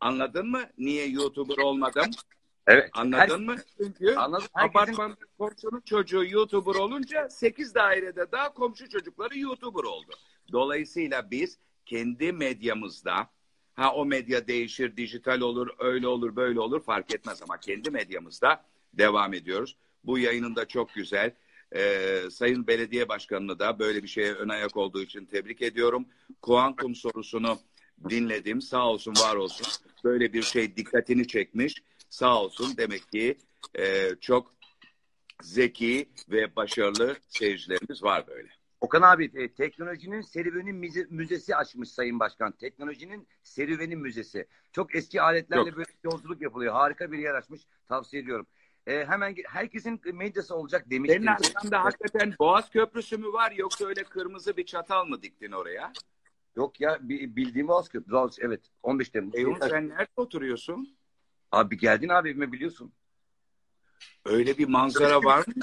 anladın 0.00 0.50
mı 0.50 0.62
niye 0.78 1.06
YouTuber 1.06 1.58
olmadım? 1.58 2.10
Evet. 2.66 2.90
Anladın 2.92 3.44
mı? 3.44 3.56
Çünkü 3.76 4.14
Anladım. 4.14 4.46
Apartmanda 4.54 5.16
komşunun 5.38 5.80
çocuğu 5.80 6.24
YouTuber 6.24 6.74
olunca 6.74 7.28
8 7.28 7.74
dairede 7.74 8.32
daha 8.32 8.54
komşu 8.54 8.88
çocukları 8.88 9.38
YouTuber 9.38 9.84
oldu. 9.84 10.12
Dolayısıyla 10.52 11.30
biz 11.30 11.58
kendi 11.86 12.32
medyamızda 12.32 13.30
ha 13.74 13.94
o 13.94 14.04
medya 14.04 14.46
değişir, 14.46 14.96
dijital 14.96 15.40
olur, 15.40 15.68
öyle 15.78 16.06
olur, 16.06 16.36
böyle 16.36 16.60
olur 16.60 16.82
fark 16.82 17.14
etmez 17.14 17.42
ama 17.42 17.60
kendi 17.60 17.90
medyamızda 17.90 18.64
devam 18.94 19.34
ediyoruz. 19.34 19.76
Bu 20.04 20.18
yayının 20.18 20.56
da 20.56 20.68
çok 20.68 20.94
güzel. 20.94 21.34
Ee, 21.74 22.22
Sayın 22.30 22.66
Belediye 22.66 23.08
Başkanı'nı 23.08 23.58
da 23.58 23.78
böyle 23.78 24.02
bir 24.02 24.08
şeye 24.08 24.32
ön 24.32 24.48
ayak 24.48 24.76
olduğu 24.76 25.02
için 25.02 25.24
tebrik 25.24 25.62
ediyorum. 25.62 26.06
Kuantum 26.42 26.94
sorusunu 26.94 27.58
dinledim. 28.10 28.62
Sağ 28.62 28.88
olsun, 28.88 29.14
var 29.20 29.36
olsun. 29.36 29.66
Böyle 30.04 30.32
bir 30.32 30.42
şey 30.42 30.76
dikkatini 30.76 31.26
çekmiş. 31.26 31.82
Sağ 32.12 32.42
olsun. 32.42 32.74
Demek 32.76 33.12
ki 33.12 33.38
e, 33.78 34.10
çok 34.20 34.54
zeki 35.42 36.08
ve 36.30 36.56
başarılı 36.56 37.16
seyircilerimiz 37.28 38.02
var 38.02 38.26
böyle. 38.26 38.48
Okan 38.80 39.02
abi 39.02 39.30
e, 39.34 39.52
teknolojinin 39.52 40.20
serüvenin 40.20 40.76
müze- 40.84 41.06
müzesi 41.10 41.56
açmış 41.56 41.88
Sayın 41.90 42.20
Başkan. 42.20 42.52
Teknolojinin 42.52 43.28
serüvenin 43.42 43.98
müzesi. 43.98 44.46
Çok 44.72 44.94
eski 44.94 45.22
aletlerle 45.22 45.68
Yok. 45.68 45.76
böyle 45.76 45.90
yolculuk 46.04 46.42
yapılıyor. 46.42 46.72
Harika 46.74 47.12
bir 47.12 47.18
yer 47.18 47.34
açmış. 47.34 47.60
Tavsiye 47.88 48.22
ediyorum. 48.22 48.46
E, 48.86 49.04
hemen 49.04 49.34
herkesin 49.48 50.00
medyası 50.12 50.54
olacak 50.56 50.82
Senin 50.88 50.90
demiştiniz. 51.04 51.28
arkanda 51.56 51.84
hakikaten 51.84 52.34
Boğaz 52.38 52.70
Köprüsü 52.70 53.18
mü 53.18 53.26
var 53.32 53.52
yoksa 53.52 53.86
öyle 53.86 54.04
kırmızı 54.04 54.56
bir 54.56 54.66
çatal 54.66 55.06
mı 55.06 55.22
diktin 55.22 55.52
oraya? 55.52 55.92
Yok 56.56 56.80
ya 56.80 56.98
bi- 57.00 57.36
bildiğim 57.36 57.68
Boğaz 57.68 57.88
Köprü. 57.88 58.12
Boğaz- 58.12 58.38
Evet 58.40 58.60
15 58.82 59.08
Temmuz. 59.08 59.34
Eyvun 59.34 59.58
sen 59.68 59.88
nerede 59.88 60.10
oturuyorsun? 60.16 60.96
Abi 61.52 61.76
geldin 61.76 62.08
abi 62.08 62.30
evime 62.30 62.52
biliyorsun. 62.52 62.92
Öyle 64.24 64.58
bir 64.58 64.68
manzara 64.68 65.22
var 65.22 65.44
mı? 65.46 65.54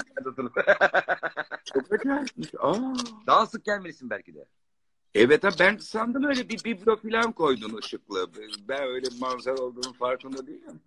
Çok 1.64 1.92
acayipmiş. 1.92 2.48
Aa. 2.58 2.94
Daha 3.26 3.46
sık 3.46 3.64
gelmelisin 3.64 4.10
belki 4.10 4.34
de. 4.34 4.44
Evet 5.14 5.44
ha 5.44 5.50
ben 5.60 5.76
sandım 5.76 6.24
öyle 6.24 6.48
bir 6.48 6.64
biblo 6.64 6.96
falan 6.96 7.32
koydun 7.32 7.76
ışıklı. 7.76 8.30
Ben 8.68 8.82
öyle 8.82 9.06
bir 9.06 9.20
manzara 9.20 9.56
olduğunu 9.56 9.92
farkında 9.92 10.46
değilim. 10.46 10.80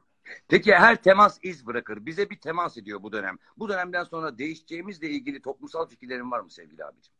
Peki 0.47 0.75
her 0.75 1.03
temas 1.03 1.39
iz 1.43 1.67
bırakır. 1.67 2.05
Bize 2.05 2.29
bir 2.29 2.39
temas 2.39 2.77
ediyor 2.77 3.03
bu 3.03 3.11
dönem. 3.11 3.37
Bu 3.57 3.69
dönemden 3.69 4.03
sonra 4.03 4.37
değişeceğimizle 4.37 5.09
ilgili 5.09 5.41
toplumsal 5.41 5.87
fikirlerin 5.87 6.31
var 6.31 6.39
mı 6.39 6.51
sevgili 6.51 6.85
abicim? 6.85 7.13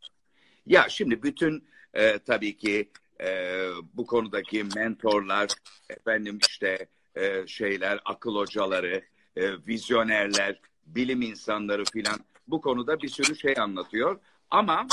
Ya 0.65 0.89
şimdi 0.89 1.23
bütün 1.23 1.67
e, 1.93 2.19
tabii 2.19 2.57
ki 2.57 2.89
e, 3.21 3.67
bu 3.93 4.05
konudaki 4.05 4.63
mentorlar, 4.75 5.49
efendim 5.89 6.39
işte 6.47 6.87
e, 7.15 7.47
şeyler, 7.47 7.99
akıl 8.05 8.35
hocaları, 8.35 9.03
e, 9.35 9.51
vizyonerler, 9.67 10.59
bilim 10.85 11.21
insanları 11.21 11.83
filan 11.85 12.19
bu 12.47 12.61
konuda 12.61 13.01
bir 13.01 13.07
sürü 13.07 13.35
şey 13.35 13.53
anlatıyor. 13.57 14.19
Ama 14.49 14.87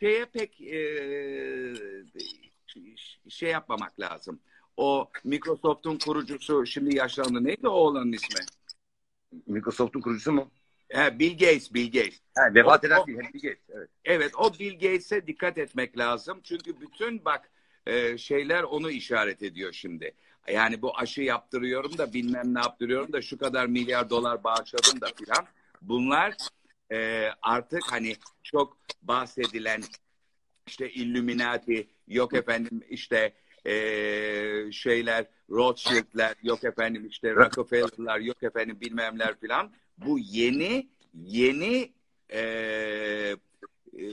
şeye 0.00 0.24
pek 0.24 0.60
e, 0.60 1.74
şey 3.28 3.50
yapmamak 3.50 4.00
lazım. 4.00 4.40
O 4.76 5.10
Microsoft'un 5.24 5.98
kurucusu 5.98 6.66
şimdi 6.66 6.96
yaşlandı. 6.96 7.44
Neydi 7.44 7.68
o 7.68 7.72
oğlanın 7.72 8.12
ismi? 8.12 8.40
Microsoft'un 9.46 10.00
kurucusu 10.00 10.32
mu? 10.32 10.50
He, 10.88 11.18
Bill 11.18 11.32
Gates, 11.32 11.74
Bill 11.74 11.86
Gates. 11.92 12.20
Ha, 12.36 12.54
vefat 12.54 12.84
O- 12.84 12.86
eden 12.86 13.06
değil. 13.06 13.18
Bill 13.18 13.40
Gates, 13.42 13.58
Evet. 13.74 13.88
Evet 14.04 14.32
o 14.38 14.58
Bill 14.58 14.72
Gates'e 14.72 15.26
dikkat 15.26 15.58
etmek 15.58 15.98
lazım. 15.98 16.40
Çünkü 16.44 16.80
bütün 16.80 17.24
bak 17.24 17.50
e, 17.86 18.18
şeyler 18.18 18.62
onu 18.62 18.90
işaret 18.90 19.42
ediyor 19.42 19.72
şimdi. 19.72 20.14
Yani 20.48 20.82
bu 20.82 20.98
aşı 20.98 21.22
yaptırıyorum 21.22 21.98
da 21.98 22.12
bilmem 22.12 22.54
ne 22.54 22.58
yaptırıyorum 22.58 23.12
da 23.12 23.22
şu 23.22 23.38
kadar 23.38 23.66
milyar 23.66 24.10
dolar 24.10 24.44
bağışladım 24.44 25.00
da 25.00 25.06
filan. 25.16 25.46
Bunlar 25.82 26.34
e, 26.92 27.28
artık 27.42 27.82
hani 27.92 28.16
çok 28.42 28.78
bahsedilen 29.02 29.82
işte 30.66 30.90
Illuminati 30.90 31.88
yok 32.08 32.34
efendim 32.34 32.82
işte 32.88 33.32
e, 33.66 33.72
şeyler 34.72 35.26
Rothschild'ler 35.50 36.34
yok 36.42 36.64
efendim 36.64 37.06
işte 37.06 37.34
Rockefeller'lar 37.34 38.20
yok 38.20 38.42
efendim 38.42 38.80
bilmemler 38.80 39.40
filan. 39.40 39.72
Bu 39.98 40.18
yeni 40.18 40.88
yeni 41.14 41.92
e, 42.32 43.36
e, 43.98 44.06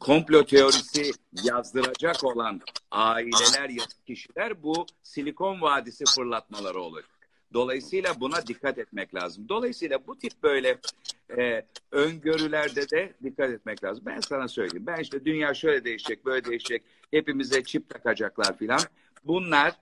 komplo 0.00 0.44
teorisi 0.44 1.10
yazdıracak 1.44 2.24
olan 2.24 2.60
aileler 2.90 3.68
ya 3.68 3.84
kişiler 4.06 4.62
bu 4.62 4.86
Silikon 5.02 5.60
Vadisi 5.60 6.04
fırlatmaları 6.04 6.80
olacak. 6.80 7.10
Dolayısıyla 7.54 8.20
buna 8.20 8.46
dikkat 8.46 8.78
etmek 8.78 9.14
lazım. 9.14 9.48
Dolayısıyla 9.48 10.06
bu 10.06 10.18
tip 10.18 10.42
böyle 10.42 10.78
e, 11.38 11.66
öngörülerde 11.90 12.90
de 12.90 13.14
dikkat 13.22 13.50
etmek 13.50 13.84
lazım. 13.84 14.04
Ben 14.06 14.20
sana 14.20 14.48
söyleyeyim. 14.48 14.86
Ben 14.86 15.00
işte 15.00 15.24
dünya 15.24 15.54
şöyle 15.54 15.84
değişecek, 15.84 16.24
böyle 16.24 16.44
değişecek. 16.44 16.82
Hepimize 17.10 17.62
çip 17.62 17.90
takacaklar 17.90 18.58
filan. 18.58 18.80
Bunlar 19.24 19.74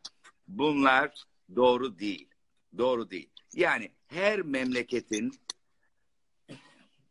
bunlar 0.48 1.24
doğru 1.56 1.98
değil. 1.98 2.28
Doğru 2.78 3.10
değil. 3.10 3.28
Yani 3.54 3.90
her 4.06 4.42
memleketin 4.42 5.32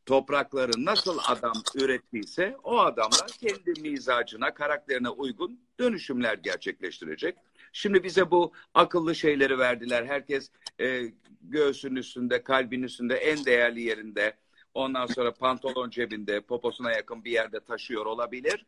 toprakları 0.05 0.72
nasıl 0.86 1.19
adam 1.27 1.53
ürettiyse 1.75 2.57
o 2.63 2.79
adamlar 2.79 3.27
kendi 3.41 3.81
mizacına, 3.81 4.53
karakterine 4.53 5.10
uygun 5.10 5.60
dönüşümler 5.79 6.33
gerçekleştirecek. 6.33 7.38
Şimdi 7.74 8.03
bize 8.03 8.31
bu 8.31 8.51
akıllı 8.74 9.15
şeyleri 9.15 9.60
verdiler. 9.60 10.05
Herkes 10.05 10.50
e, 10.79 11.12
göğsünün 11.41 11.95
üstünde, 11.95 12.43
kalbin 12.43 12.83
üstünde, 12.83 13.15
en 13.15 13.45
değerli 13.45 13.81
yerinde. 13.81 14.33
Ondan 14.74 15.05
sonra 15.05 15.33
pantolon 15.33 15.89
cebinde, 15.89 16.41
poposuna 16.41 16.91
yakın 16.91 17.24
bir 17.24 17.31
yerde 17.31 17.60
taşıyor 17.60 18.05
olabilir. 18.05 18.65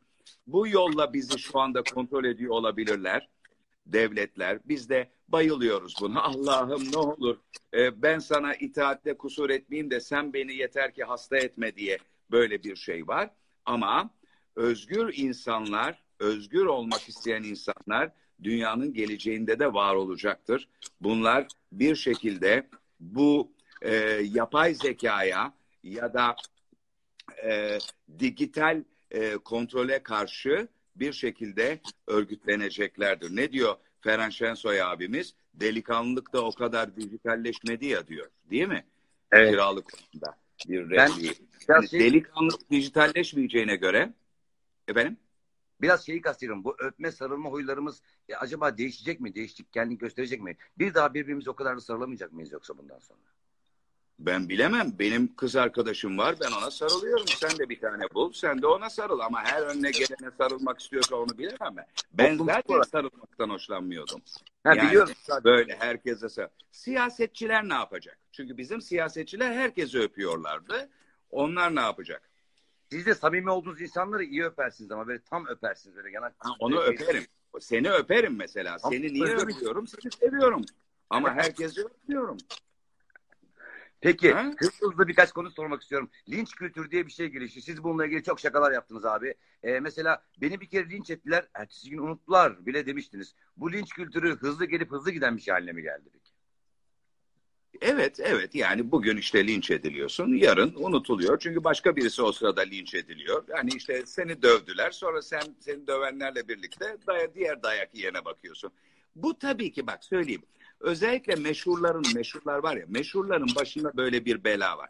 Bu 0.47 0.67
yolla 0.67 1.13
bizi 1.13 1.39
şu 1.39 1.59
anda 1.59 1.83
kontrol 1.83 2.25
ediyor 2.25 2.51
olabilirler 2.51 3.29
devletler. 3.85 4.59
Biz 4.65 4.89
de 4.89 5.09
bayılıyoruz 5.27 5.95
buna. 6.01 6.23
Allah'ım 6.23 6.91
ne 6.91 6.97
olur 6.97 7.37
e, 7.73 8.01
ben 8.01 8.19
sana 8.19 8.55
itaatte 8.55 9.17
kusur 9.17 9.49
etmeyeyim 9.49 9.91
de 9.91 9.99
sen 9.99 10.33
beni 10.33 10.55
yeter 10.55 10.93
ki 10.93 11.03
hasta 11.03 11.37
etme 11.37 11.75
diye 11.75 11.97
böyle 12.31 12.63
bir 12.63 12.75
şey 12.75 13.07
var. 13.07 13.29
Ama 13.65 14.09
özgür 14.55 15.13
insanlar, 15.17 16.03
özgür 16.19 16.65
olmak 16.65 17.09
isteyen 17.09 17.43
insanlar 17.43 18.11
dünyanın 18.43 18.93
geleceğinde 18.93 19.59
de 19.59 19.73
var 19.73 19.95
olacaktır. 19.95 20.69
Bunlar 21.01 21.47
bir 21.71 21.95
şekilde 21.95 22.67
bu 22.99 23.51
e, 23.81 23.93
yapay 24.23 24.73
zekaya 24.73 25.53
ya 25.83 26.13
da 26.13 26.35
e, 27.43 27.77
dijital 28.19 28.83
e, 29.11 29.33
kontrole 29.33 30.03
karşı 30.03 30.67
bir 30.95 31.13
şekilde 31.13 31.79
örgütleneceklerdir. 32.07 33.35
Ne 33.35 33.51
diyor 33.51 33.75
Ferhan 34.01 34.29
Şensoy 34.29 34.81
abimiz? 34.81 35.33
Delikanlılık 35.53 36.33
da 36.33 36.45
o 36.45 36.51
kadar 36.51 36.95
dijitalleşmedi 36.95 37.85
ya 37.85 38.07
diyor. 38.07 38.29
Değil 38.51 38.67
mi? 38.67 38.85
Evet. 39.31 39.51
Kiralık 39.51 39.91
konusunda 39.91 40.37
bir 40.67 40.89
Ben 40.89 41.09
Yani 41.67 41.89
şey- 41.89 41.99
delikanlılık 41.99 42.71
dijitalleşmeyeceğine 42.71 43.75
göre 43.75 44.13
efendim 44.87 45.17
Biraz 45.81 46.05
şeyi 46.05 46.21
kastediyorum. 46.21 46.63
Bu 46.63 46.75
öpme 46.79 47.11
sarılma 47.11 47.49
huylarımız 47.49 48.01
e, 48.29 48.35
acaba 48.35 48.77
değişecek 48.77 49.19
mi? 49.19 49.35
Değiştik 49.35 49.73
kendini 49.73 49.97
gösterecek 49.97 50.41
mi? 50.41 50.57
Bir 50.77 50.93
daha 50.93 51.13
birbirimize 51.13 51.49
o 51.49 51.55
kadar 51.55 51.75
da 51.77 51.81
sarılamayacak 51.81 52.33
mıyız 52.33 52.51
yoksa 52.51 52.77
bundan 52.77 52.99
sonra? 52.99 53.19
Ben 54.19 54.49
bilemem. 54.49 54.93
Benim 54.99 55.35
kız 55.35 55.55
arkadaşım 55.55 56.17
var. 56.17 56.35
Ben 56.41 56.51
ona 56.51 56.71
sarılıyorum. 56.71 57.27
Sen 57.27 57.59
de 57.59 57.69
bir 57.69 57.79
tane 57.79 58.03
bul. 58.13 58.33
Sen 58.33 58.61
de 58.61 58.67
ona 58.67 58.89
sarıl. 58.89 59.19
Ama 59.19 59.43
her 59.43 59.61
önüne 59.61 59.91
gelene 59.91 60.31
sarılmak 60.37 60.79
istiyorsa 60.79 61.15
onu 61.15 61.37
bilemem 61.37 61.75
ben. 61.77 61.85
Ben 62.13 62.37
zaten 62.37 62.81
sarılmaktan 62.81 63.49
hoşlanmıyordum. 63.49 64.21
Ha, 64.63 64.75
Yani 64.75 64.87
biliyorum. 64.87 65.13
Böyle 65.43 65.75
herkese 65.75 66.29
sarıl. 66.29 66.49
Siyasetçiler 66.71 67.69
ne 67.69 67.73
yapacak? 67.73 68.17
Çünkü 68.31 68.57
bizim 68.57 68.81
siyasetçiler 68.81 69.53
herkesi 69.53 69.99
öpüyorlardı. 69.99 70.89
Onlar 71.31 71.75
ne 71.75 71.81
yapacak? 71.81 72.29
Siz 72.91 73.05
de 73.05 73.15
samimi 73.15 73.49
olduğunuz 73.49 73.81
insanları 73.81 74.23
iyi 74.23 74.43
öpersiniz 74.45 74.91
ama 74.91 75.07
böyle 75.07 75.21
tam 75.29 75.47
öpersiniz 75.47 75.95
böyle 75.95 76.11
yanak. 76.11 76.33
Ha, 76.37 76.49
onu 76.59 76.81
öperim. 76.81 77.25
Seni 77.59 77.91
öperim 77.91 78.35
mesela. 78.35 78.79
Seni 78.79 79.13
niye 79.13 79.35
öpüyorum? 79.35 79.87
Seni 79.87 80.11
seviyorum. 80.11 80.61
Ama 81.09 81.33
herkesi 81.33 81.81
öpüyorum. 81.81 82.37
Peki 84.01 84.33
Ha? 84.33 84.51
hızlı 84.57 84.91
hızlı 84.91 85.07
birkaç 85.07 85.31
konu 85.31 85.51
sormak 85.51 85.81
istiyorum. 85.81 86.09
Linç 86.29 86.55
kültürü 86.55 86.91
diye 86.91 87.05
bir 87.05 87.11
şey 87.11 87.27
gelişti. 87.27 87.61
Siz 87.61 87.83
bununla 87.83 88.05
ilgili 88.05 88.23
çok 88.23 88.39
şakalar 88.39 88.71
yaptınız 88.71 89.05
abi. 89.05 89.33
Ee, 89.63 89.79
mesela 89.79 90.23
beni 90.41 90.61
bir 90.61 90.69
kere 90.69 90.89
linç 90.89 91.09
ettiler. 91.09 91.45
Ertesi 91.53 91.89
gün 91.89 91.97
unuttular 91.97 92.65
bile 92.65 92.85
demiştiniz. 92.85 93.35
Bu 93.57 93.71
linç 93.73 93.93
kültürü 93.93 94.37
hızlı 94.37 94.65
gelip 94.65 94.91
hızlı 94.91 95.11
giden 95.11 95.37
bir 95.37 95.41
şey 95.41 95.51
haline 95.51 95.71
mi 95.71 95.81
geldi 95.81 96.09
peki? 96.13 96.31
Evet, 97.81 98.19
evet. 98.19 98.55
Yani 98.55 98.91
bugün 98.91 99.17
işte 99.17 99.47
linç 99.47 99.71
ediliyorsun, 99.71 100.33
yarın 100.33 100.73
unutuluyor. 100.75 101.39
Çünkü 101.39 101.63
başka 101.63 101.95
birisi 101.95 102.21
o 102.21 102.31
sırada 102.31 102.61
linç 102.61 102.95
ediliyor. 102.95 103.43
Yani 103.47 103.69
işte 103.75 104.05
seni 104.05 104.41
dövdüler, 104.41 104.91
sonra 104.91 105.21
sen 105.21 105.43
seni 105.59 105.87
dövenlerle 105.87 106.47
birlikte 106.47 106.97
daya, 107.07 107.33
diğer 107.33 107.63
dayak 107.63 107.95
yiyene 107.95 108.25
bakıyorsun. 108.25 108.71
Bu 109.15 109.39
tabii 109.39 109.71
ki 109.71 109.87
bak 109.87 110.03
söyleyeyim. 110.03 110.43
Özellikle 110.79 111.35
meşhurların, 111.35 112.03
meşhurlar 112.15 112.57
var 112.57 112.77
ya, 112.77 112.85
meşhurların 112.87 113.55
başında 113.55 113.97
böyle 113.97 114.25
bir 114.25 114.43
bela 114.43 114.77
var. 114.77 114.89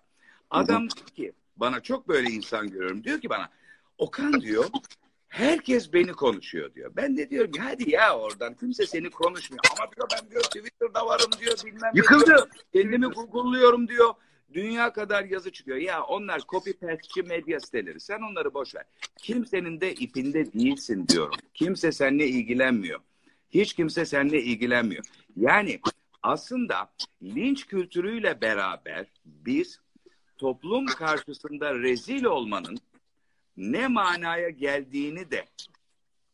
Adam 0.49 0.87
ki, 0.87 1.33
bana 1.57 1.79
çok 1.79 2.07
böyle 2.07 2.29
insan 2.29 2.69
görüyorum. 2.69 3.03
Diyor 3.03 3.21
ki 3.21 3.29
bana, 3.29 3.49
Okan 3.97 4.41
diyor, 4.41 4.65
Herkes 5.35 5.93
beni 5.93 6.11
konuşuyor 6.11 6.73
diyor. 6.73 6.91
Ben 6.95 7.17
de 7.17 7.29
diyorum 7.29 7.51
ki 7.51 7.59
hadi 7.59 7.91
ya 7.91 8.19
oradan 8.19 8.53
kimse 8.53 8.85
seni 8.85 9.09
konuşmuyor. 9.09 9.63
Ama 9.71 9.91
diyor 9.95 10.07
ben 10.13 10.31
diyor 10.31 10.41
Twitter'da 10.41 11.05
varım 11.05 11.31
diyor 11.39 11.57
bilmem 11.65 11.81
ne 11.93 11.97
Yıkıldı. 11.97 12.25
diyor. 12.25 12.47
Kendimi 12.73 13.05
Google'luyorum 13.07 13.87
diyor. 13.87 14.13
Dünya 14.53 14.93
kadar 14.93 15.23
yazı 15.23 15.51
çıkıyor. 15.51 15.77
Ya 15.77 16.03
onlar 16.03 16.41
copy 16.49 16.71
paste'ci 16.71 17.23
medya 17.23 17.59
siteleri. 17.59 17.99
Sen 17.99 18.19
onları 18.31 18.53
boş 18.53 18.75
ver. 18.75 18.83
Kimsenin 19.17 19.81
de 19.81 19.93
ipinde 19.93 20.53
değilsin 20.53 21.07
diyorum. 21.07 21.35
Kimse 21.53 21.91
seninle 21.91 22.27
ilgilenmiyor. 22.27 22.99
Hiç 23.55 23.73
kimse 23.73 24.05
seninle 24.05 24.41
ilgilenmiyor. 24.41 25.05
Yani 25.35 25.79
aslında 26.23 26.93
linç 27.23 27.67
kültürüyle 27.67 28.41
beraber 28.41 29.07
biz 29.25 29.79
toplum 30.37 30.85
karşısında 30.85 31.73
rezil 31.73 32.23
olmanın 32.23 32.77
ne 33.57 33.87
manaya 33.87 34.49
geldiğini 34.49 35.31
de 35.31 35.45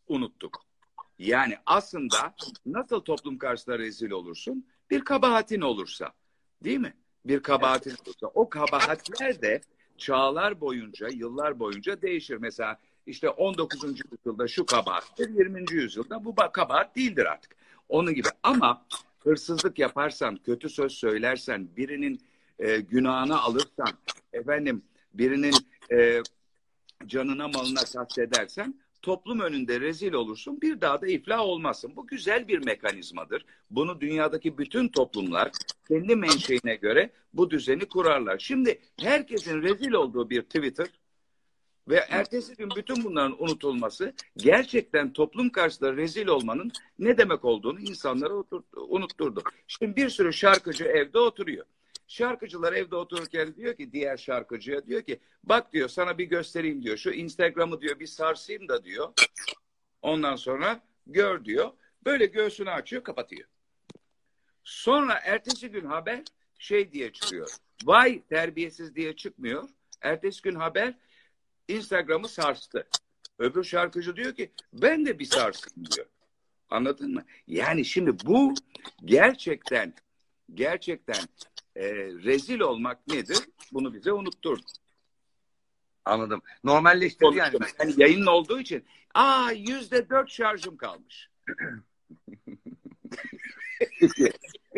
unuttuk. 0.08 0.66
Yani 1.20 1.58
aslında 1.66 2.36
nasıl 2.66 3.00
toplum 3.00 3.38
karşısında 3.38 3.80
rezil 3.80 4.12
olursun? 4.12 4.68
Bir 4.90 5.02
kabahatin 5.02 5.62
olursa. 5.62 6.14
Değil 6.64 6.80
mi? 6.80 6.94
Bir 7.26 7.44
kabahatin 7.44 7.96
olursa. 8.06 8.28
O 8.28 8.50
kabahatler 8.50 9.42
de 9.42 9.62
çağlar 9.98 10.62
boyunca, 10.62 11.08
yıllar 11.08 11.60
boyunca 11.60 12.02
değişir. 12.02 12.38
Mesela 12.38 12.80
işte 13.06 13.30
19. 13.30 13.84
yüzyılda 13.84 14.48
şu 14.48 14.66
kabahattir, 14.66 15.30
20. 15.30 15.66
yüzyılda 15.72 16.26
bu 16.26 16.30
ba- 16.30 16.52
kabahat 16.52 16.96
değildir 16.96 17.26
artık. 17.26 17.56
Onun 17.90 18.14
gibi. 18.14 18.28
Ama 18.44 18.86
hırsızlık 19.20 19.80
yaparsan, 19.80 20.38
kötü 20.38 20.70
söz 20.70 20.92
söylersen, 20.92 21.68
birinin 21.78 22.22
e, 22.60 22.78
günahını 22.78 23.42
alırsan, 23.42 23.90
efendim 24.34 24.84
birinin 25.14 25.54
e, 25.92 26.22
canına 27.08 27.48
malına 27.48 27.84
kastedersen 27.94 28.76
toplum 29.02 29.40
önünde 29.40 29.82
rezil 29.82 30.14
olursun 30.14 30.62
bir 30.62 30.82
daha 30.82 31.02
da 31.02 31.08
iflah 31.08 31.40
olmazsın. 31.40 31.96
Bu 31.96 32.08
güzel 32.08 32.48
bir 32.48 32.66
mekanizmadır. 32.66 33.46
Bunu 33.70 34.02
dünyadaki 34.02 34.58
bütün 34.58 34.88
toplumlar 34.88 35.52
kendi 35.88 36.16
menşeine 36.16 36.76
göre 36.76 37.12
bu 37.34 37.50
düzeni 37.50 37.86
kurarlar. 37.86 38.40
Şimdi 38.40 38.80
herkesin 39.00 39.62
rezil 39.62 39.92
olduğu 39.92 40.30
bir 40.30 40.42
Twitter 40.42 40.88
ve 41.88 42.06
ertesi 42.10 42.56
gün 42.56 42.70
bütün 42.76 43.04
bunların 43.04 43.44
unutulması 43.44 44.14
gerçekten 44.38 45.14
toplum 45.14 45.50
karşısında 45.50 45.94
rezil 45.96 46.28
olmanın 46.28 46.72
ne 47.00 47.18
demek 47.18 47.46
olduğunu 47.46 47.80
insanlara 47.80 48.34
unutturdu. 48.76 49.44
Şimdi 49.68 49.96
bir 49.96 50.10
sürü 50.10 50.34
şarkıcı 50.34 50.84
evde 50.84 51.20
oturuyor. 51.20 51.66
Şarkıcılar 52.08 52.74
evde 52.74 52.96
otururken 52.96 53.56
diyor 53.56 53.76
ki 53.76 53.92
diğer 53.92 54.18
şarkıcıya 54.18 54.86
diyor 54.86 55.02
ki 55.02 55.20
bak 55.44 55.74
diyor 55.74 55.90
sana 55.90 56.18
bir 56.18 56.26
göstereyim 56.26 56.84
diyor. 56.84 56.98
Şu 56.98 57.12
Instagram'ı 57.12 57.82
diyor 57.82 58.00
bir 58.00 58.08
sarsayım 58.08 58.68
da 58.68 58.84
diyor. 58.84 59.14
Ondan 60.02 60.36
sonra 60.36 60.82
gör 61.08 61.46
diyor. 61.46 61.72
Böyle 62.06 62.26
göğsünü 62.26 62.70
açıyor 62.70 63.04
kapatıyor. 63.04 63.48
Sonra 64.64 65.20
ertesi 65.24 65.70
gün 65.70 65.86
haber 65.86 66.24
şey 66.60 66.92
diye 66.92 67.12
çıkıyor. 67.12 67.50
Vay 67.84 68.22
terbiyesiz 68.30 68.96
diye 68.96 69.16
çıkmıyor. 69.16 69.70
Ertesi 70.02 70.42
gün 70.42 70.56
haber 70.56 70.94
Instagram'ı 71.72 72.28
sarstı. 72.30 72.88
Öbür 73.40 73.64
şarkıcı 73.64 74.16
diyor 74.16 74.36
ki 74.36 74.52
ben 74.74 75.06
de 75.06 75.20
bir 75.20 75.26
sarsayım 75.26 75.92
diyor. 75.92 76.08
Anladın 76.70 77.14
mı? 77.14 77.26
Yani 77.48 77.86
şimdi 77.86 78.26
bu 78.26 78.54
gerçekten 79.06 79.94
gerçekten 80.54 81.24
e, 81.76 81.94
rezil 82.04 82.60
olmak 82.60 83.08
nedir? 83.08 83.40
Bunu 83.72 83.94
bize 83.94 84.12
unutturdu. 84.12 84.66
Anladım. 86.06 86.42
Normalleştirdi 86.64 87.38
yani. 87.38 87.58
Yani, 87.62 87.72
yani 87.80 87.94
yayın 87.98 88.26
olduğu 88.26 88.60
için 88.60 88.86
aa 89.14 89.52
yüzde 89.52 90.10
dört 90.10 90.30
şarjım 90.30 90.78
kalmış. 90.78 91.30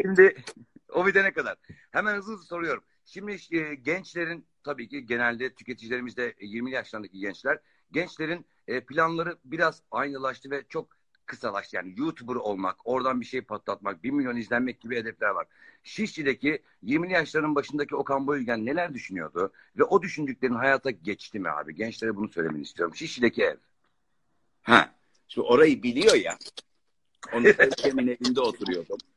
Şimdi 0.01 0.43
o 0.89 1.05
bitene 1.05 1.33
kadar. 1.33 1.57
Hemen 1.91 2.15
hızlı 2.15 2.33
hızlı 2.33 2.45
soruyorum. 2.45 2.83
Şimdi 3.05 3.37
e, 3.51 3.75
gençlerin 3.75 4.47
tabii 4.63 4.87
ki 4.87 5.05
genelde 5.05 5.53
tüketicilerimiz 5.53 6.17
de 6.17 6.35
20 6.41 6.71
yaşlarındaki 6.71 7.19
gençler. 7.19 7.59
Gençlerin 7.91 8.45
e, 8.67 8.81
planları 8.81 9.37
biraz 9.45 9.81
aynılaştı 9.91 10.51
ve 10.51 10.63
çok 10.69 10.87
kısalaştı. 11.25 11.75
Yani 11.75 11.93
YouTuber 11.97 12.35
olmak, 12.35 12.75
oradan 12.83 13.21
bir 13.21 13.25
şey 13.25 13.41
patlatmak, 13.41 14.03
1 14.03 14.11
milyon 14.11 14.35
izlenmek 14.35 14.81
gibi 14.81 14.95
hedefler 14.95 15.29
var. 15.29 15.47
Şişli'deki 15.83 16.61
20 16.81 17.13
yaşların 17.13 17.55
başındaki 17.55 17.95
Okan 17.95 18.27
Bayülgen 18.27 18.65
neler 18.65 18.93
düşünüyordu? 18.93 19.51
Ve 19.77 19.83
o 19.83 20.01
düşündüklerin 20.01 20.53
hayata 20.53 20.91
geçti 20.91 21.39
mi 21.39 21.49
abi? 21.49 21.75
Gençlere 21.75 22.15
bunu 22.15 22.29
söylemeni 22.29 22.61
istiyorum. 22.61 22.95
Şişli'deki 22.95 23.43
ev. 23.43 23.55
Ha. 24.61 24.95
Şimdi 25.27 25.47
orayı 25.47 25.83
biliyor 25.83 26.15
ya. 26.15 26.37
Onun 27.33 27.45
Özlem'in 27.45 28.07
evinde 28.07 28.41
oturuyordum. 28.41 28.97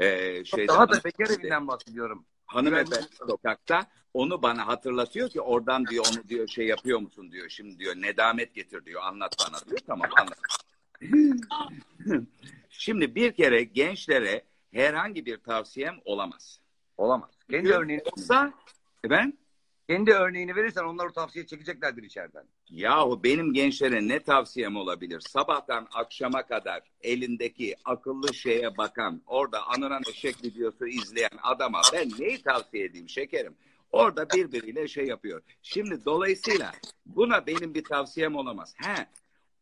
Ee, 0.00 0.44
şeyde, 0.44 0.68
Daha 0.68 0.88
da 0.88 1.04
bekar 1.04 1.30
evinden 1.30 1.68
bahsediyorum. 1.68 2.24
Hanımefendi 2.52 3.08
sokakta 3.28 3.86
onu 4.14 4.42
bana 4.42 4.66
hatırlatıyor 4.66 5.30
ki 5.30 5.40
oradan 5.40 5.86
diyor 5.86 6.04
onu 6.12 6.28
diyor 6.28 6.48
şey 6.48 6.66
yapıyor 6.66 6.98
musun 6.98 7.32
diyor. 7.32 7.48
Şimdi 7.48 7.78
diyor 7.78 7.96
nedamet 7.96 8.54
getir 8.54 8.84
diyor 8.84 9.02
anlat 9.04 9.36
bana 9.46 9.60
diyor. 9.66 9.78
Tamam 9.86 10.10
anlat. 10.16 10.38
Şimdi 12.70 13.14
bir 13.14 13.32
kere 13.32 13.62
gençlere 13.62 14.44
herhangi 14.72 15.26
bir 15.26 15.36
tavsiyem 15.36 15.96
olamaz. 16.04 16.60
Olamaz. 16.96 17.30
Kendi 17.50 17.64
Çünkü 17.64 17.78
örneğini, 17.78 18.02
olsa 18.16 18.52
ben 19.10 19.38
kendi 19.90 20.12
örneğini 20.12 20.56
verirsen 20.56 20.84
onlar 20.84 21.06
o 21.06 21.12
tavsiye 21.12 21.46
çekeceklerdir 21.46 22.02
içeriden. 22.02 22.44
Yahu 22.68 23.24
benim 23.24 23.52
gençlere 23.52 24.08
ne 24.08 24.20
tavsiyem 24.20 24.76
olabilir? 24.76 25.20
Sabahtan 25.20 25.88
akşama 25.92 26.46
kadar 26.46 26.82
elindeki 27.02 27.76
akıllı 27.84 28.34
şeye 28.34 28.76
bakan, 28.76 29.22
orada 29.26 29.66
anıran 29.66 30.02
eşek 30.10 30.44
videosu 30.44 30.86
izleyen 30.86 31.30
adama 31.42 31.80
ben 31.92 32.08
neyi 32.18 32.42
tavsiye 32.42 32.84
edeyim 32.84 33.08
şekerim? 33.08 33.54
Orada 33.92 34.30
birbiriyle 34.30 34.88
şey 34.88 35.06
yapıyor. 35.06 35.42
Şimdi 35.62 36.04
dolayısıyla 36.04 36.72
buna 37.06 37.46
benim 37.46 37.74
bir 37.74 37.84
tavsiyem 37.84 38.36
olamaz. 38.36 38.74
He, 38.76 39.06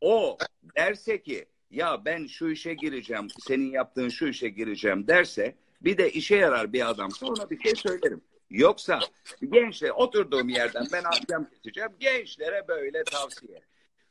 o 0.01 0.39
derse 0.77 1.23
ki 1.23 1.47
ya 1.71 2.05
ben 2.05 2.27
şu 2.27 2.49
işe 2.49 2.75
gireceğim, 2.75 3.29
senin 3.41 3.71
yaptığın 3.71 4.09
şu 4.09 4.27
işe 4.27 4.49
gireceğim 4.49 5.07
derse 5.09 5.55
bir 5.81 5.99
de 5.99 6.11
işe 6.11 6.37
yarar 6.37 6.73
bir 6.73 6.91
adamsa 6.91 7.27
ona 7.27 7.51
bir 7.51 7.61
şey 7.61 7.75
söylerim. 7.75 8.21
Yoksa 8.51 9.01
gençler 9.49 9.91
oturduğum 9.91 10.49
yerden 10.49 10.87
ben 10.93 11.05
ahkam 11.05 11.51
keseceğim. 11.51 11.91
Gençlere 12.01 12.69
böyle 12.69 13.05
tavsiye. 13.05 13.61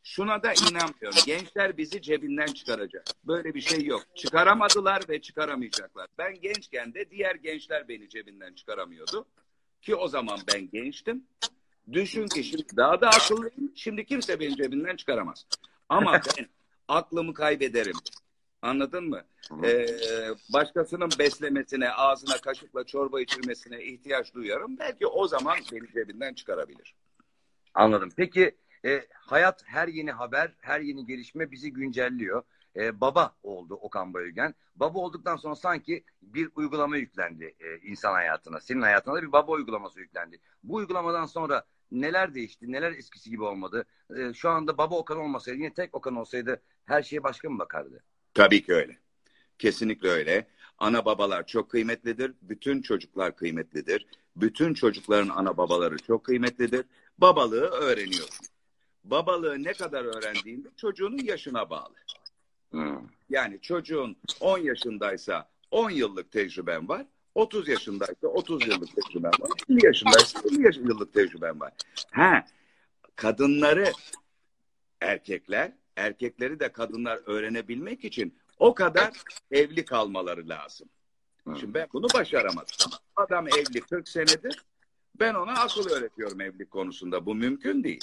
Şuna 0.03 0.43
da 0.43 0.53
inanmıyorum. 0.53 1.19
Gençler 1.25 1.77
bizi 1.77 2.01
cebinden 2.01 2.45
çıkaracak. 2.45 3.05
Böyle 3.23 3.53
bir 3.53 3.61
şey 3.61 3.85
yok. 3.85 4.03
Çıkaramadılar 4.15 5.01
ve 5.09 5.21
çıkaramayacaklar. 5.21 6.07
Ben 6.17 6.41
gençken 6.41 6.93
de 6.93 7.09
diğer 7.09 7.35
gençler 7.35 7.87
beni 7.87 8.09
cebinden 8.09 8.53
çıkaramıyordu. 8.53 9.25
Ki 9.81 9.95
o 9.95 10.07
zaman 10.07 10.39
ben 10.53 10.69
gençtim. 10.69 11.27
Düşün 11.93 12.27
ki 12.27 12.43
şimdi 12.43 12.77
daha 12.77 13.01
da 13.01 13.09
akıllıyım. 13.09 13.71
Şimdi 13.75 14.05
kimse 14.05 14.39
beni 14.39 14.55
cebinden 14.55 14.95
çıkaramaz. 14.95 15.45
Ama 15.89 16.13
ben 16.37 16.47
aklımı 16.87 17.33
kaybederim. 17.33 17.95
Anladın 18.61 19.09
mı? 19.09 19.23
Ee, 19.63 19.85
başkasının 20.53 21.09
beslemesine, 21.19 21.91
ağzına 21.91 22.37
kaşıkla 22.37 22.83
çorba 22.83 23.21
içirmesine 23.21 23.83
ihtiyaç 23.83 24.33
duyarım. 24.33 24.79
Belki 24.79 25.07
o 25.07 25.27
zaman 25.27 25.57
beni 25.71 25.93
cebinden 25.93 26.33
çıkarabilir. 26.33 26.95
Anladım. 27.73 28.09
Peki 28.17 28.57
e, 28.85 29.07
hayat 29.13 29.63
her 29.65 29.87
yeni 29.87 30.11
haber, 30.11 30.53
her 30.61 30.79
yeni 30.79 31.05
gelişme 31.05 31.51
bizi 31.51 31.73
güncelliyor. 31.73 32.43
E, 32.75 33.01
baba 33.01 33.35
oldu 33.43 33.75
Okan 33.75 34.13
Bayülgen. 34.13 34.55
Baba 34.75 34.99
olduktan 34.99 35.35
sonra 35.35 35.55
sanki 35.55 36.03
bir 36.21 36.49
uygulama 36.55 36.97
yüklendi 36.97 37.55
e, 37.59 37.77
insan 37.77 38.13
hayatına. 38.13 38.59
Senin 38.59 38.81
hayatına 38.81 39.15
da 39.15 39.21
bir 39.21 39.31
baba 39.31 39.51
uygulaması 39.51 39.99
yüklendi. 39.99 40.39
Bu 40.63 40.75
uygulamadan 40.75 41.25
sonra 41.25 41.65
neler 41.91 42.35
değişti, 42.35 42.71
neler 42.71 42.91
eskisi 42.91 43.29
gibi 43.29 43.43
olmadı? 43.43 43.85
E, 44.17 44.33
şu 44.33 44.49
anda 44.49 44.77
baba 44.77 44.95
Okan 44.95 45.17
olmasaydı, 45.17 45.57
yine 45.57 45.73
tek 45.73 45.95
Okan 45.95 46.15
olsaydı 46.15 46.61
her 46.85 47.03
şeye 47.03 47.23
başka 47.23 47.49
mı 47.49 47.59
bakardı? 47.59 48.03
Tabii 48.37 48.63
ki 48.63 48.73
öyle. 48.73 48.97
Kesinlikle 49.59 50.09
öyle. 50.09 50.47
Ana 50.77 51.05
babalar 51.05 51.47
çok 51.47 51.69
kıymetlidir. 51.69 52.33
Bütün 52.41 52.81
çocuklar 52.81 53.35
kıymetlidir. 53.35 54.05
Bütün 54.35 54.73
çocukların 54.73 55.29
ana 55.29 55.57
babaları 55.57 55.97
çok 55.97 56.23
kıymetlidir. 56.23 56.85
Babalığı 57.17 57.65
öğreniyorsun. 57.65 58.47
Babalığı 59.03 59.63
ne 59.63 59.73
kadar 59.73 60.05
öğrendiğinde 60.05 60.67
çocuğunun 60.77 61.17
yaşına 61.17 61.69
bağlı. 61.69 61.93
Hmm. 62.71 62.99
Yani 63.29 63.61
çocuğun 63.61 64.17
10 64.39 64.57
yaşındaysa 64.57 65.49
10 65.71 65.89
yıllık 65.89 66.31
tecrüben 66.31 66.89
var. 66.89 67.05
30 67.35 67.67
yaşındaysa 67.67 68.27
30 68.27 68.67
yıllık 68.67 68.95
tecrüben 68.95 69.31
var. 69.39 69.51
50 69.69 69.85
yaşındaysa 69.85 70.39
50 70.51 70.61
yaş- 70.65 70.77
yıllık 70.77 71.13
tecrüben 71.13 71.59
var. 71.59 71.73
Ha, 72.11 72.45
kadınları 73.15 73.91
erkekler, 75.01 75.71
erkekleri 75.97 76.59
de 76.59 76.71
kadınlar 76.71 77.19
öğrenebilmek 77.25 78.05
için 78.05 78.37
o 78.59 78.73
kadar 78.73 79.11
evli 79.51 79.85
kalmaları 79.85 80.49
lazım. 80.49 80.89
Şimdi 81.59 81.73
ben 81.73 81.87
bunu 81.93 82.07
başaramadım. 82.13 82.75
Adam 83.15 83.47
evli 83.47 83.81
40 83.81 84.07
senedir. 84.07 84.65
Ben 85.19 85.33
ona 85.33 85.51
akıl 85.51 85.89
öğretiyorum 85.89 86.41
evlilik 86.41 86.71
konusunda. 86.71 87.25
Bu 87.25 87.35
mümkün 87.35 87.83
değil. 87.83 87.99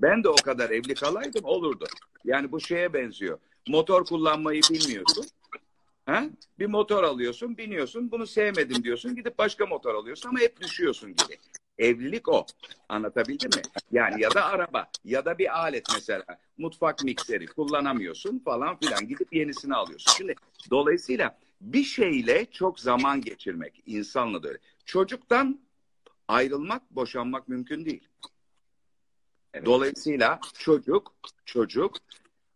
Ben 0.00 0.24
de 0.24 0.28
o 0.28 0.36
kadar 0.36 0.70
evli 0.70 0.94
kalaydım 0.94 1.44
olurdu. 1.44 1.86
Yani 2.24 2.52
bu 2.52 2.60
şeye 2.60 2.92
benziyor. 2.92 3.38
Motor 3.68 4.04
kullanmayı 4.04 4.62
bilmiyorsun. 4.70 5.26
Ha? 6.06 6.24
Bir 6.58 6.66
motor 6.66 7.04
alıyorsun, 7.04 7.58
biniyorsun. 7.58 8.10
Bunu 8.10 8.26
sevmedim 8.26 8.84
diyorsun. 8.84 9.16
Gidip 9.16 9.38
başka 9.38 9.66
motor 9.66 9.94
alıyorsun 9.94 10.28
ama 10.28 10.38
hep 10.38 10.60
düşüyorsun 10.60 11.10
gibi. 11.10 11.38
Evlilik 11.78 12.28
o. 12.28 12.46
Anlatabildim 12.88 13.50
mi? 13.56 13.62
Yani 13.92 14.22
ya 14.22 14.34
da 14.34 14.44
araba 14.44 14.90
ya 15.04 15.24
da 15.24 15.38
bir 15.38 15.58
alet 15.58 15.86
mesela. 15.94 16.24
Mutfak 16.58 17.04
mikseri 17.04 17.46
kullanamıyorsun 17.46 18.38
falan 18.38 18.78
filan. 18.78 19.08
Gidip 19.08 19.34
yenisini 19.34 19.74
alıyorsun. 19.74 20.12
Şimdi 20.16 20.34
dolayısıyla 20.70 21.38
bir 21.60 21.84
şeyle 21.84 22.46
çok 22.50 22.80
zaman 22.80 23.20
geçirmek 23.20 23.82
insanla 23.86 24.42
da 24.42 24.48
öyle. 24.48 24.58
Çocuktan 24.84 25.60
ayrılmak, 26.28 26.90
boşanmak 26.90 27.48
mümkün 27.48 27.84
değil. 27.84 28.08
Evet. 29.54 29.66
Dolayısıyla 29.66 30.40
çocuk, 30.58 31.12
çocuk 31.44 31.96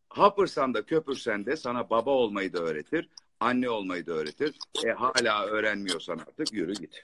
hapırsan 0.09 0.75
da 0.75 0.87
köpürsen 0.87 1.47
de 1.47 1.57
sana 1.57 1.91
baba 1.91 2.11
olmayı 2.11 2.53
da 2.53 2.59
öğretir, 2.59 3.09
anne 3.41 3.71
olmayı 3.71 4.07
da 4.07 4.13
öğretir. 4.13 4.59
E 4.87 4.91
hala 4.91 5.47
öğrenmiyorsan 5.47 6.19
artık 6.19 6.53
yürü 6.53 6.73
git. 6.73 7.03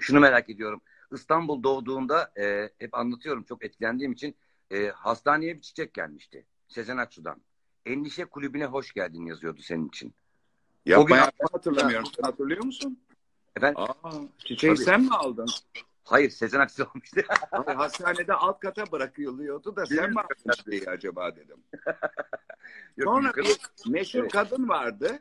Şunu 0.00 0.20
merak 0.20 0.50
ediyorum. 0.50 0.80
İstanbul 1.12 1.62
doğduğunda 1.62 2.32
e, 2.40 2.70
hep 2.78 2.94
anlatıyorum 2.94 3.42
çok 3.42 3.64
etkilendiğim 3.64 4.12
için 4.12 4.36
e, 4.70 4.88
hastaneye 4.88 5.56
bir 5.56 5.60
çiçek 5.60 5.94
gelmişti. 5.94 6.44
Sezen 6.68 6.96
Aksu'dan. 6.96 7.40
Endişe 7.86 8.24
kulübüne 8.24 8.66
hoş 8.66 8.92
geldin 8.92 9.26
yazıyordu 9.26 9.62
senin 9.62 9.88
için. 9.88 10.14
Yapmaya 10.86 11.24
gün- 11.24 11.46
hatırlamıyorum. 11.52 12.06
Sen 12.16 12.22
hatırlıyor 12.22 12.64
musun? 12.64 12.98
Efendim? 13.56 13.80
Aa, 13.80 14.12
çiçeği 14.38 14.74
Tabii. 14.74 14.84
sen 14.84 15.00
mi 15.00 15.14
aldın? 15.14 15.46
Hayır 16.04 16.30
Sezen 16.30 16.60
Aksu 16.60 16.84
olmuştu. 16.94 17.20
Ay, 17.52 17.74
hastanede 17.74 18.34
alt 18.34 18.60
kata 18.60 18.92
bırakılıyordu 18.92 19.76
da 19.76 19.86
sen 19.86 20.10
mi 20.10 20.20
aldın 20.20 20.50
çiçeği 20.56 20.90
acaba 20.90 21.36
dedim. 21.36 21.56
Yok, 22.96 23.14
Sonra 23.14 23.26
yukarı- 23.28 23.44
bir 23.44 23.90
meşhur 23.90 24.18
Evet. 24.20 24.32
kadın 24.32 24.68
vardı. 24.68 25.18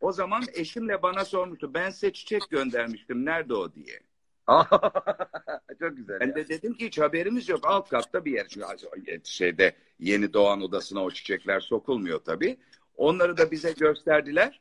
O 0.00 0.12
zaman 0.12 0.42
eşimle 0.52 1.02
bana 1.02 1.24
sormuştu. 1.24 1.74
Ben 1.74 1.90
size 1.90 2.12
çiçek 2.12 2.50
göndermiştim. 2.50 3.24
Nerede 3.24 3.54
o 3.54 3.72
diye. 3.74 4.00
çok 5.80 5.96
güzel. 5.96 6.20
Ben 6.20 6.28
ya. 6.28 6.34
de 6.34 6.48
dedim 6.48 6.74
ki 6.74 6.86
hiç 6.86 6.98
haberimiz 6.98 7.48
yok. 7.48 7.60
Alt 7.62 7.88
katta 7.88 8.24
bir 8.24 8.32
yer. 8.32 8.48
Çünkü 8.48 9.20
şeyde 9.24 9.76
yeni 9.98 10.32
doğan 10.32 10.62
odasına 10.62 11.04
o 11.04 11.10
çiçekler 11.10 11.60
sokulmuyor 11.60 12.18
tabii. 12.18 12.58
Onları 12.96 13.36
da 13.36 13.50
bize 13.50 13.72
gösterdiler. 13.72 14.60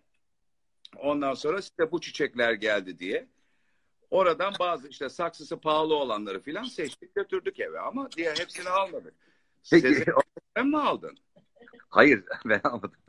Ondan 0.97 1.33
sonra 1.33 1.61
size 1.61 1.91
bu 1.91 2.01
çiçekler 2.01 2.53
geldi 2.53 2.99
diye. 2.99 3.27
Oradan 4.09 4.53
bazı 4.59 4.87
işte 4.87 5.09
saksısı 5.09 5.57
pahalı 5.57 5.95
olanları 5.95 6.41
filan 6.41 6.63
seçtik 6.63 7.15
götürdük 7.15 7.59
eve 7.59 7.79
ama 7.79 8.11
diğer 8.11 8.37
hepsini 8.37 8.69
almadık. 8.69 9.13
Peki, 9.71 9.87
Sezen, 9.87 10.13
sen 10.55 10.67
mi 10.67 10.77
aldın? 10.77 11.17
Hayır 11.89 12.23
ben 12.45 12.61
almadım. 12.63 13.01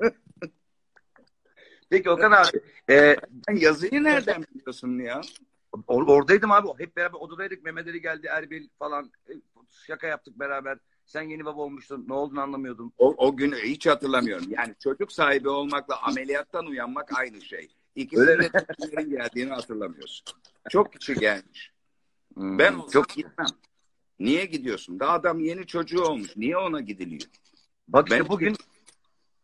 Peki 1.90 2.10
Okan 2.10 2.32
abi 2.32 2.60
e, 2.90 3.16
yazıyı 3.54 4.04
nereden 4.04 4.44
biliyorsun 4.54 4.98
ya? 4.98 5.20
or- 5.72 6.10
oradaydım 6.10 6.50
abi. 6.52 6.68
Hep 6.78 6.96
beraber 6.96 7.18
odadaydık. 7.18 7.64
Mehmet 7.64 7.86
Ali 7.88 8.00
geldi, 8.00 8.26
Erbil 8.30 8.68
falan. 8.78 9.12
E, 9.28 9.32
şaka 9.86 10.06
yaptık 10.06 10.38
beraber. 10.38 10.78
Sen 11.06 11.22
yeni 11.22 11.44
baba 11.44 11.60
olmuştun. 11.62 12.04
Ne 12.08 12.14
olduğunu 12.14 12.40
anlamıyordum. 12.40 12.92
O, 12.98 13.14
o 13.26 13.36
günü 13.36 13.56
hiç 13.56 13.86
hatırlamıyorum. 13.86 14.46
Yani 14.50 14.74
çocuk 14.82 15.12
sahibi 15.12 15.48
olmakla 15.48 16.02
ameliyattan 16.02 16.66
uyanmak 16.66 17.18
aynı 17.18 17.40
şey. 17.40 17.68
İkisinin 17.94 18.38
de 18.38 18.50
kimlerin 18.80 19.10
geldiğini 19.10 19.50
hatırlamıyorsun. 19.50 20.24
Çok 20.70 20.92
kişi 20.92 21.14
gelmiş. 21.14 21.72
Hmm, 22.34 22.58
Ben 22.58 22.74
olsam 22.74 22.88
çok 22.90 23.08
gitmem. 23.08 23.46
Niye 24.18 24.44
gidiyorsun? 24.44 25.00
Daha 25.00 25.12
adam 25.12 25.40
yeni 25.40 25.66
çocuğu 25.66 26.02
olmuş. 26.02 26.36
Niye 26.36 26.56
ona 26.56 26.80
gidiliyor? 26.80 27.30
Bak 27.88 28.08
işte 28.08 28.20
Ben- 28.20 28.56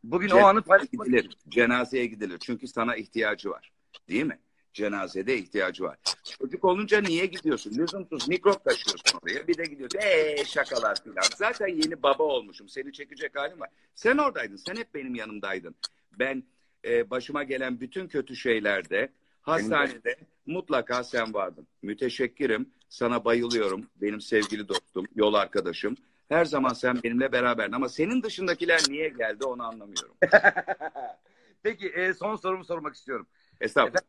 bugün 0.05 0.31
bugün 0.31 0.43
o 0.43 0.47
anı 0.47 0.63
paylaşmak 0.63 1.07
gidilir. 1.07 1.37
Cenazeye 1.49 2.07
gidilir. 2.07 2.39
Çünkü 2.39 2.69
sana 2.69 2.97
ihtiyacı 2.97 3.51
var. 3.51 3.73
Değil 4.09 4.25
mi? 4.25 4.39
Cenazede 4.73 5.39
ihtiyacı 5.39 5.85
var. 5.85 5.99
Çocuk 6.39 6.65
olunca 6.65 7.01
niye 7.01 7.27
gidiyorsun? 7.27 7.75
Lüzumsuz 7.79 8.29
mikrop 8.29 8.65
taşıyorsun 8.65 9.19
oraya. 9.23 9.49
Bir 9.49 9.59
de 9.59 9.65
gidiyorsun. 9.65 9.99
Eee 9.99 10.45
şakalar 10.47 11.03
filan. 11.05 11.23
Zaten 11.37 11.69
yeni 11.69 12.03
baba 12.03 12.23
olmuşum. 12.23 12.69
Seni 12.69 12.93
çekecek 12.93 13.39
halim 13.39 13.61
var. 13.61 13.69
Sen 13.95 14.17
oradaydın. 14.19 14.57
Sen 14.57 14.77
hep 14.77 14.95
benim 14.95 15.15
yanımdaydın. 15.15 15.75
Ben 16.19 16.43
e, 16.85 17.11
başıma 17.11 17.43
gelen 17.43 17.81
bütün 17.81 18.09
kötü 18.09 18.37
şeylerde 18.37 19.13
hastanede 19.41 20.17
mutlaka 20.47 21.05
sen 21.05 21.35
vardın. 21.35 21.67
Müteşekkirim. 21.83 22.71
Sana 22.89 23.25
bayılıyorum. 23.25 23.87
Benim 23.97 24.21
sevgili 24.21 24.69
dostum, 24.69 25.07
yol 25.15 25.35
arkadaşım. 25.35 25.97
Her 26.31 26.45
zaman 26.45 26.73
sen 26.73 27.03
benimle 27.03 27.33
beraberdin. 27.33 27.73
Ama 27.73 27.89
senin 27.89 28.23
dışındakiler 28.23 28.81
niye 28.89 29.09
geldi 29.09 29.45
onu 29.45 29.63
anlamıyorum. 29.63 30.15
Peki 31.63 31.89
e, 31.89 32.15
son 32.15 32.37
sorumu 32.37 32.65
sormak 32.65 32.95
istiyorum. 32.95 33.27
Estağfurullah. 33.61 34.01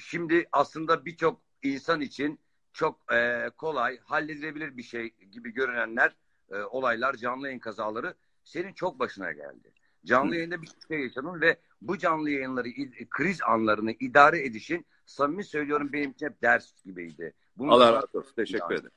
Şimdi 0.00 0.48
aslında 0.52 1.04
birçok 1.04 1.40
insan 1.62 2.00
için 2.00 2.40
çok 2.72 3.12
e, 3.12 3.50
kolay, 3.56 3.98
halledilebilir 3.98 4.76
bir 4.76 4.82
şey 4.82 5.10
gibi 5.10 5.50
görünenler, 5.50 6.16
e, 6.50 6.56
olaylar, 6.56 7.14
canlı 7.14 7.46
yayın 7.46 7.58
kazaları 7.58 8.14
senin 8.44 8.72
çok 8.72 8.98
başına 8.98 9.32
geldi. 9.32 9.72
Canlı 10.04 10.30
Hı. 10.30 10.36
yayında 10.36 10.62
bir 10.62 10.68
şey 10.88 11.00
yaşadın 11.00 11.40
ve 11.40 11.56
bu 11.80 11.98
canlı 11.98 12.30
yayınları, 12.30 12.68
kriz 13.10 13.42
anlarını 13.42 13.92
idare 13.92 14.44
edişin 14.44 14.86
samimi 15.06 15.44
söylüyorum 15.44 15.92
benim 15.92 16.10
için 16.10 16.26
hep 16.26 16.42
ders 16.42 16.84
gibiydi. 16.84 17.34
Bunu 17.56 17.72
Allah 17.72 17.92
razı 17.92 18.18
olsun. 18.18 18.34
Teşekkür 18.36 18.74
ederim. 18.74 18.90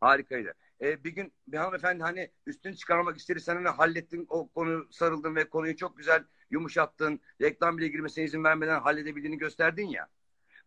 Harikaydı. 0.00 0.54
E, 0.82 1.04
bir 1.04 1.10
gün 1.10 1.32
bir 1.48 1.56
hanımefendi 1.58 2.02
hani 2.02 2.30
üstünü 2.46 2.76
çıkarmak 2.76 3.16
istedi. 3.16 3.40
Sen 3.40 3.54
hani 3.54 3.68
hallettin 3.68 4.26
o 4.28 4.48
konu 4.48 4.86
sarıldın 4.90 5.36
ve 5.36 5.48
konuyu 5.48 5.76
çok 5.76 5.96
güzel 5.96 6.24
yumuşattın. 6.50 7.20
Reklam 7.40 7.78
bile 7.78 7.88
girmesine 7.88 8.24
izin 8.24 8.44
vermeden 8.44 8.80
halledebildiğini 8.80 9.38
gösterdin 9.38 9.86
ya. 9.86 10.08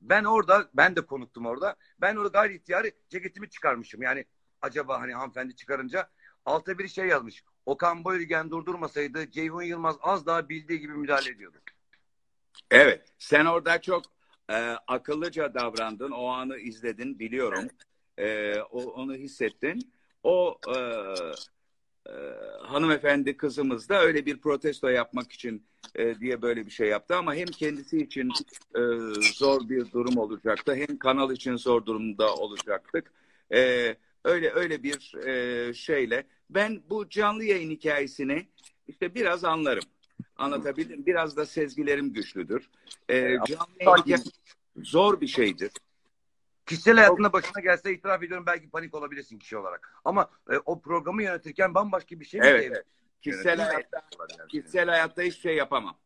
Ben 0.01 0.23
orada 0.23 0.69
ben 0.73 0.95
de 0.95 1.01
konuktum 1.01 1.45
orada. 1.45 1.75
Ben 2.01 2.15
orada 2.15 2.27
gayri 2.27 2.55
ihtiyari 2.55 2.91
ceketimi 3.09 3.49
çıkarmışım. 3.49 4.01
Yani 4.01 4.25
acaba 4.61 5.01
hani 5.01 5.13
hanımefendi 5.13 5.55
çıkarınca 5.55 6.09
altta 6.45 6.77
bir 6.77 6.87
şey 6.87 7.07
yazmış. 7.07 7.43
Okan 7.65 8.03
Bayülgen 8.03 8.51
durdurmasaydı 8.51 9.31
Ceyhun 9.31 9.61
Yılmaz 9.61 9.95
az 10.01 10.25
daha 10.25 10.49
bildiği 10.49 10.79
gibi 10.79 10.93
müdahale 10.93 11.29
ediyordu. 11.29 11.57
Evet. 12.71 13.13
Sen 13.19 13.45
orada 13.45 13.81
çok 13.81 14.03
e, 14.49 14.55
akıllıca 14.87 15.53
davrandın. 15.53 16.11
O 16.11 16.27
anı 16.27 16.57
izledin 16.57 17.19
biliyorum. 17.19 17.67
E, 18.17 18.55
o, 18.61 18.83
onu 18.83 19.15
hissettin. 19.15 19.93
O 20.23 20.57
e, 20.67 20.79
e, 22.09 22.13
hanımefendi 22.61 23.37
kızımız 23.37 23.89
da 23.89 24.01
öyle 24.01 24.25
bir 24.25 24.37
protesto 24.37 24.87
yapmak 24.87 25.31
için 25.31 25.65
e, 25.95 26.19
diye 26.19 26.41
böyle 26.41 26.65
bir 26.65 26.71
şey 26.71 26.87
yaptı 26.87 27.15
ama 27.15 27.35
hem 27.35 27.45
kendisi 27.45 27.97
için 27.97 28.29
e, 28.75 28.81
zor 29.33 29.69
bir 29.69 29.91
durum 29.91 30.17
olacaktı 30.17 30.75
hem 30.75 30.97
kanal 30.97 31.31
için 31.31 31.55
zor 31.55 31.85
durumda 31.85 32.35
olacaktık. 32.35 33.11
E, 33.53 33.95
öyle 34.23 34.51
öyle 34.51 34.83
bir 34.83 35.15
e, 35.27 35.73
şeyle 35.73 36.23
ben 36.49 36.81
bu 36.89 37.09
canlı 37.09 37.43
yayın 37.43 37.71
hikayesini 37.71 38.47
işte 38.87 39.15
biraz 39.15 39.43
anlarım. 39.43 39.83
Anlatabildim. 40.35 41.05
Biraz 41.05 41.37
da 41.37 41.45
sezgilerim 41.45 42.13
güçlüdür. 42.13 42.69
E, 43.09 43.37
canlı 43.47 44.05
yayın 44.07 44.23
zor 44.77 45.21
bir 45.21 45.27
şeydir. 45.27 45.71
Kişisel 46.71 46.95
hayatında 46.95 47.33
başına 47.33 47.61
gelse 47.61 47.93
itiraf 47.93 48.23
ediyorum 48.23 48.45
belki 48.45 48.69
panik 48.69 48.95
olabilirsin 48.95 49.39
kişi 49.39 49.57
olarak. 49.57 49.93
Ama 50.05 50.29
e, 50.51 50.57
o 50.65 50.81
programı 50.81 51.23
yönetirken 51.23 51.75
bambaşka 51.75 52.19
bir 52.19 52.25
şey 52.25 52.39
mi? 52.39 52.47
Evet, 52.47 52.67
evet. 52.67 52.85
Kişisel 53.21 53.61
hayatta, 53.61 54.01
yani. 54.39 54.47
kişisel 54.47 54.89
hayatta 54.89 55.21
hiçbir 55.21 55.41
şey 55.41 55.55
yapamam. 55.55 55.97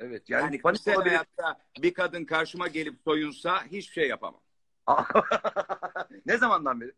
Evet 0.00 0.30
Yani, 0.30 0.42
yani, 0.42 0.60
panik 0.60 0.76
kişisel 0.76 0.96
olabilir. 0.96 1.10
hayatta 1.10 1.60
bir 1.82 1.94
kadın 1.94 2.24
karşıma 2.24 2.68
gelip 2.68 3.00
soyunsa 3.04 3.64
hiçbir 3.64 3.92
şey 3.92 4.08
yapamam. 4.08 4.40
ne 6.26 6.38
zamandan 6.38 6.80
beri? 6.80 6.92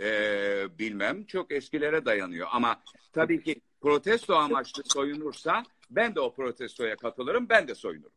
Ee, 0.00 0.78
bilmem 0.78 1.24
çok 1.24 1.52
eskilere 1.52 2.04
dayanıyor 2.04 2.48
ama 2.50 2.82
tabii 3.12 3.42
ki 3.42 3.60
protesto 3.80 4.34
amaçlı 4.36 4.82
soyunursa 4.86 5.62
ben 5.90 6.14
de 6.14 6.20
o 6.20 6.34
protestoya 6.34 6.96
katılırım 6.96 7.48
ben 7.48 7.68
de 7.68 7.74
soyunurum. 7.74 8.12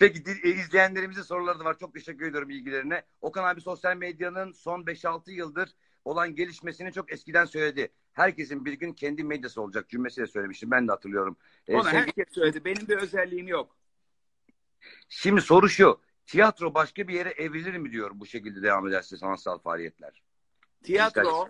Peki 0.00 0.22
e, 0.44 0.48
izleyenlerimizin 0.50 1.22
soruları 1.22 1.58
da 1.58 1.64
var. 1.64 1.78
Çok 1.78 1.94
teşekkür 1.94 2.26
ediyorum 2.26 2.50
ilgilerine. 2.50 3.02
Okan 3.20 3.44
abi 3.44 3.60
sosyal 3.60 3.96
medyanın 3.96 4.52
son 4.52 4.82
5-6 4.82 5.30
yıldır 5.30 5.70
olan 6.04 6.34
gelişmesini 6.34 6.92
çok 6.92 7.12
eskiden 7.12 7.44
söyledi. 7.44 7.92
Herkesin 8.12 8.64
bir 8.64 8.72
gün 8.72 8.92
kendi 8.92 9.24
medyası 9.24 9.62
olacak 9.62 9.88
cümlesiyle 9.88 10.26
söylemiştim. 10.26 10.70
Ben 10.70 10.88
de 10.88 10.92
hatırlıyorum. 10.92 11.36
Ee, 11.68 11.74
Onu 11.74 11.84
sevgili- 11.84 11.96
herkes 11.96 12.34
söyledi. 12.34 12.64
Benim 12.64 12.88
bir 12.88 12.96
özelliğim 12.96 13.48
yok. 13.48 13.76
Şimdi 15.08 15.40
soru 15.40 15.68
şu. 15.68 16.00
Tiyatro 16.26 16.74
başka 16.74 17.08
bir 17.08 17.14
yere 17.14 17.30
evrilir 17.30 17.76
mi 17.76 17.92
diyor 17.92 18.10
bu 18.14 18.26
şekilde 18.26 18.62
devam 18.62 18.88
ederse 18.88 19.16
sanatsal 19.16 19.58
faaliyetler? 19.58 20.22
Tiyatro, 20.82 21.48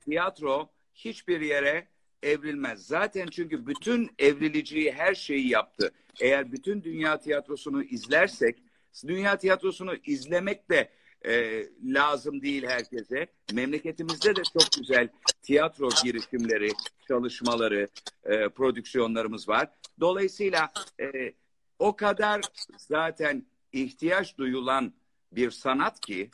tiyatro 0.00 0.70
hiçbir 0.94 1.40
yere 1.40 1.88
evrilmez. 2.22 2.86
Zaten 2.86 3.26
çünkü 3.26 3.66
bütün 3.66 4.10
evrileceği 4.18 4.92
her 4.92 5.14
şeyi 5.14 5.48
yaptı. 5.48 5.92
Eğer 6.20 6.52
bütün 6.52 6.82
dünya 6.82 7.20
tiyatrosunu 7.20 7.82
izlersek, 7.82 8.58
dünya 9.06 9.38
tiyatrosunu 9.38 9.94
izlemek 10.04 10.70
de 10.70 10.90
e, 11.26 11.64
lazım 11.84 12.42
değil 12.42 12.66
herkese. 12.66 13.26
Memleketimizde 13.52 14.36
de 14.36 14.42
çok 14.52 14.72
güzel 14.78 15.08
tiyatro 15.42 15.88
girişimleri, 16.04 16.68
çalışmaları, 17.08 17.88
e, 18.24 18.48
prodüksiyonlarımız 18.48 19.48
var. 19.48 19.68
Dolayısıyla 20.00 20.72
e, 21.00 21.32
o 21.78 21.96
kadar 21.96 22.40
zaten 22.78 23.46
ihtiyaç 23.72 24.38
duyulan 24.38 24.92
bir 25.32 25.50
sanat 25.50 26.00
ki 26.00 26.30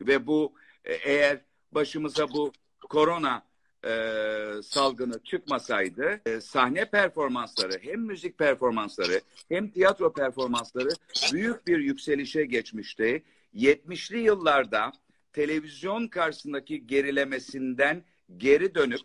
ve 0.00 0.26
bu 0.26 0.52
e, 0.84 0.92
eğer 0.94 1.40
başımıza 1.72 2.28
bu 2.28 2.52
korona 2.88 3.42
e, 3.84 4.62
salgını 4.62 5.22
çıkmasaydı 5.24 6.20
e, 6.26 6.40
sahne 6.40 6.90
performansları 6.90 7.78
hem 7.80 8.00
müzik 8.00 8.38
performansları 8.38 9.20
hem 9.48 9.70
tiyatro 9.70 10.12
performansları 10.12 10.88
büyük 11.32 11.66
bir 11.66 11.78
yükselişe 11.78 12.44
geçmişti. 12.44 13.24
70'li 13.54 14.18
yıllarda 14.18 14.92
televizyon 15.32 16.08
karşısındaki 16.08 16.86
gerilemesinden 16.86 18.04
geri 18.36 18.74
dönüp 18.74 19.00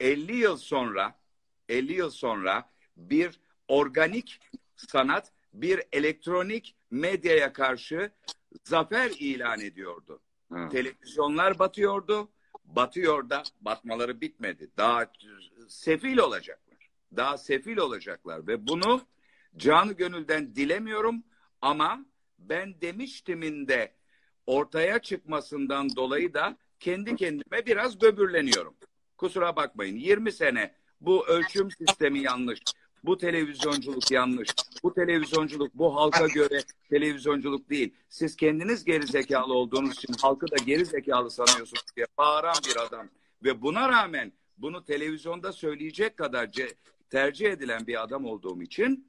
50 0.00 0.36
yıl 0.36 0.56
sonra 0.56 1.18
50 1.68 1.92
yıl 1.92 2.10
sonra 2.10 2.70
bir 2.96 3.40
organik 3.68 4.40
sanat 4.76 5.32
bir 5.54 5.82
elektronik 5.92 6.76
medyaya 6.90 7.52
karşı 7.52 8.10
zafer 8.64 9.10
ilan 9.10 9.60
ediyordu. 9.60 10.20
Hı. 10.52 10.68
Televizyonlar 10.68 11.58
batıyordu. 11.58 12.28
Batıyor 12.76 13.30
da 13.30 13.42
batmaları 13.60 14.20
bitmedi. 14.20 14.70
Daha 14.76 15.12
sefil 15.68 16.18
olacaklar. 16.18 16.90
Daha 17.16 17.38
sefil 17.38 17.76
olacaklar 17.76 18.46
ve 18.46 18.66
bunu 18.66 19.02
canı 19.56 19.92
gönülden 19.92 20.54
dilemiyorum 20.54 21.24
ama 21.60 22.06
ben 22.38 22.80
demiştimin 22.80 23.68
de 23.68 23.94
ortaya 24.46 24.98
çıkmasından 24.98 25.96
dolayı 25.96 26.34
da 26.34 26.56
kendi 26.80 27.16
kendime 27.16 27.66
biraz 27.66 28.00
böbürleniyorum. 28.00 28.76
Kusura 29.16 29.56
bakmayın 29.56 29.96
20 29.96 30.32
sene 30.32 30.74
bu 31.00 31.26
ölçüm 31.26 31.70
sistemi 31.70 32.18
yanlış. 32.18 32.60
Bu 33.06 33.18
televizyonculuk 33.18 34.10
yanlış. 34.10 34.50
Bu 34.82 34.94
televizyonculuk 34.94 35.74
bu 35.74 35.96
halka 35.96 36.26
göre 36.26 36.60
televizyonculuk 36.90 37.70
değil. 37.70 37.94
Siz 38.08 38.36
kendiniz 38.36 38.84
geri 38.84 39.06
zekalı 39.06 39.54
olduğunuz 39.54 39.92
için 39.92 40.14
halkı 40.22 40.50
da 40.50 40.56
geri 40.66 40.84
zekalı 40.84 41.30
sanıyorsunuz 41.30 41.84
diye 41.96 42.06
bağıran 42.18 42.54
bir 42.68 42.76
adam. 42.76 43.08
Ve 43.44 43.62
buna 43.62 43.88
rağmen 43.88 44.32
bunu 44.58 44.84
televizyonda 44.84 45.52
söyleyecek 45.52 46.16
kadar 46.16 46.50
tercih 47.10 47.50
edilen 47.50 47.86
bir 47.86 48.02
adam 48.02 48.24
olduğum 48.24 48.62
için 48.62 49.08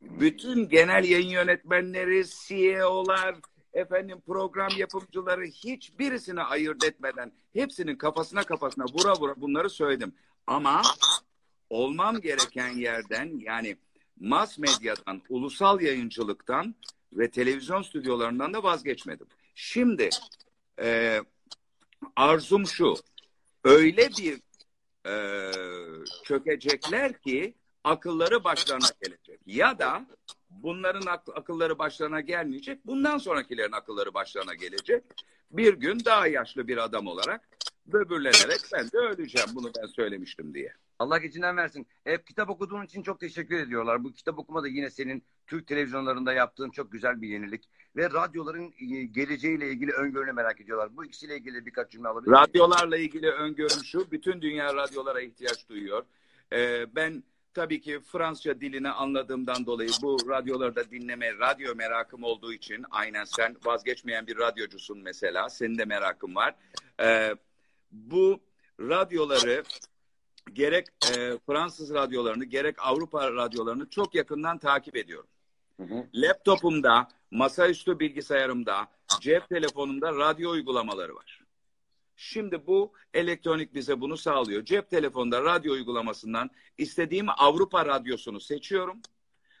bütün 0.00 0.68
genel 0.68 1.04
yayın 1.04 1.28
yönetmenleri, 1.28 2.24
CEO'lar, 2.46 3.36
efendim 3.72 4.20
program 4.26 4.70
yapımcıları 4.76 5.44
hiçbirisini 5.44 6.42
ayırt 6.42 6.84
etmeden 6.84 7.32
hepsinin 7.52 7.96
kafasına 7.96 8.42
kafasına 8.42 8.84
vura 8.84 9.14
vura 9.14 9.40
bunları 9.40 9.70
söyledim. 9.70 10.14
Ama 10.46 10.82
olmam 11.72 12.20
gereken 12.20 12.68
yerden 12.68 13.40
yani 13.40 13.76
mass 14.20 14.58
medyadan, 14.58 15.22
ulusal 15.28 15.80
yayıncılıktan 15.80 16.74
ve 17.12 17.30
televizyon 17.30 17.82
stüdyolarından 17.82 18.54
da 18.54 18.62
vazgeçmedim. 18.62 19.26
Şimdi 19.54 20.10
e, 20.80 21.20
arzum 22.16 22.66
şu, 22.66 22.94
öyle 23.64 24.10
bir 24.18 24.40
e, 25.06 25.14
çökecekler 26.24 27.20
ki 27.20 27.54
akılları 27.84 28.44
başlarına 28.44 28.90
gelecek. 29.02 29.40
Ya 29.46 29.78
da 29.78 30.06
bunların 30.50 31.06
ak- 31.06 31.36
akılları 31.36 31.78
başlarına 31.78 32.20
gelmeyecek, 32.20 32.86
bundan 32.86 33.18
sonrakilerin 33.18 33.72
akılları 33.72 34.14
başlarına 34.14 34.54
gelecek. 34.54 35.04
Bir 35.50 35.74
gün 35.74 36.04
daha 36.04 36.26
yaşlı 36.26 36.68
bir 36.68 36.76
adam 36.76 37.06
olarak 37.06 37.48
böbürlenerek 37.86 38.60
ben 38.72 38.90
de 38.90 38.98
öleceğim 38.98 39.48
bunu 39.54 39.70
ben 39.78 39.86
söylemiştim 39.86 40.54
diye. 40.54 40.74
Allah 41.02 41.18
geçinden 41.18 41.56
versin. 41.56 41.86
Hep 42.04 42.26
kitap 42.26 42.50
okuduğun 42.50 42.84
için 42.84 43.02
çok 43.02 43.20
teşekkür 43.20 43.58
ediyorlar. 43.58 44.04
Bu 44.04 44.12
kitap 44.12 44.38
okuma 44.38 44.62
da 44.62 44.68
yine 44.68 44.90
senin 44.90 45.22
Türk 45.46 45.66
televizyonlarında 45.66 46.32
yaptığın 46.32 46.70
çok 46.70 46.92
güzel 46.92 47.22
bir 47.22 47.28
yenilik. 47.28 47.68
Ve 47.96 48.10
radyoların 48.10 48.74
e, 48.80 49.04
geleceğiyle 49.04 49.70
ilgili 49.70 49.92
öngörünü 49.92 50.32
merak 50.32 50.60
ediyorlar. 50.60 50.96
Bu 50.96 51.04
ikisiyle 51.04 51.36
ilgili 51.36 51.66
birkaç 51.66 51.90
cümle 51.90 52.08
alabilir 52.08 52.30
miyim? 52.30 52.42
Radyolarla 52.42 52.96
ilgili 52.96 53.30
öngörüm 53.30 53.84
şu, 53.84 54.10
bütün 54.10 54.42
dünya 54.42 54.74
radyolara 54.74 55.20
ihtiyaç 55.20 55.68
duyuyor. 55.68 56.04
Ee, 56.52 56.86
ben 56.96 57.22
tabii 57.54 57.80
ki 57.80 58.00
Fransızca 58.00 58.60
dilini 58.60 58.90
anladığımdan 58.90 59.66
dolayı 59.66 59.90
bu 60.02 60.16
radyolarda 60.28 60.90
dinleme, 60.90 61.38
radyo 61.38 61.74
merakım 61.74 62.24
olduğu 62.24 62.52
için 62.52 62.84
aynen 62.90 63.24
sen 63.24 63.56
vazgeçmeyen 63.64 64.26
bir 64.26 64.38
radyocusun 64.38 64.98
mesela. 64.98 65.48
Senin 65.48 65.78
de 65.78 65.84
merakın 65.84 66.34
var. 66.34 66.54
Ee, 67.00 67.34
bu 67.92 68.40
radyoları 68.80 69.62
gerek 70.52 70.86
e, 71.10 71.38
Fransız 71.46 71.94
radyolarını 71.94 72.44
gerek 72.44 72.76
Avrupa 72.78 73.32
radyolarını 73.32 73.88
çok 73.88 74.14
yakından 74.14 74.58
takip 74.58 74.96
ediyorum. 74.96 75.28
Hı 75.76 75.82
hı. 75.82 76.06
Laptopumda, 76.14 77.08
masaüstü 77.30 77.98
bilgisayarımda, 77.98 78.88
cep 79.20 79.48
telefonumda 79.48 80.12
radyo 80.12 80.50
uygulamaları 80.50 81.14
var. 81.14 81.42
Şimdi 82.16 82.66
bu 82.66 82.92
elektronik 83.14 83.74
bize 83.74 84.00
bunu 84.00 84.16
sağlıyor. 84.16 84.64
Cep 84.64 84.90
telefonda 84.90 85.44
radyo 85.44 85.72
uygulamasından 85.72 86.50
istediğim 86.78 87.26
Avrupa 87.28 87.86
radyosunu 87.86 88.40
seçiyorum. 88.40 89.00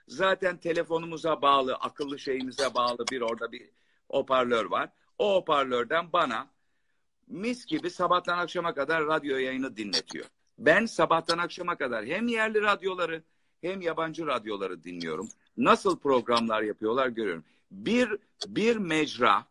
Zaten 0.08 0.56
telefonumuza 0.56 1.42
bağlı, 1.42 1.74
akıllı 1.74 2.18
şeyimize 2.18 2.74
bağlı 2.74 3.04
bir 3.10 3.20
orada 3.20 3.52
bir 3.52 3.70
hoparlör 4.10 4.64
var. 4.64 4.90
O 5.18 5.34
hoparlörden 5.34 6.12
bana 6.12 6.48
mis 7.26 7.66
gibi 7.66 7.90
sabahtan 7.90 8.38
akşama 8.38 8.74
kadar 8.74 9.06
radyo 9.06 9.36
yayını 9.36 9.76
dinletiyor. 9.76 10.26
Ben 10.62 10.86
sabahtan 10.86 11.38
akşama 11.38 11.76
kadar 11.76 12.06
hem 12.06 12.28
yerli 12.28 12.62
radyoları 12.62 13.22
hem 13.60 13.80
yabancı 13.80 14.26
radyoları 14.26 14.84
dinliyorum. 14.84 15.28
Nasıl 15.56 15.98
programlar 15.98 16.62
yapıyorlar 16.62 17.08
görüyorum. 17.08 17.44
Bir 17.70 18.18
bir 18.46 18.76
mecra, 18.76 19.46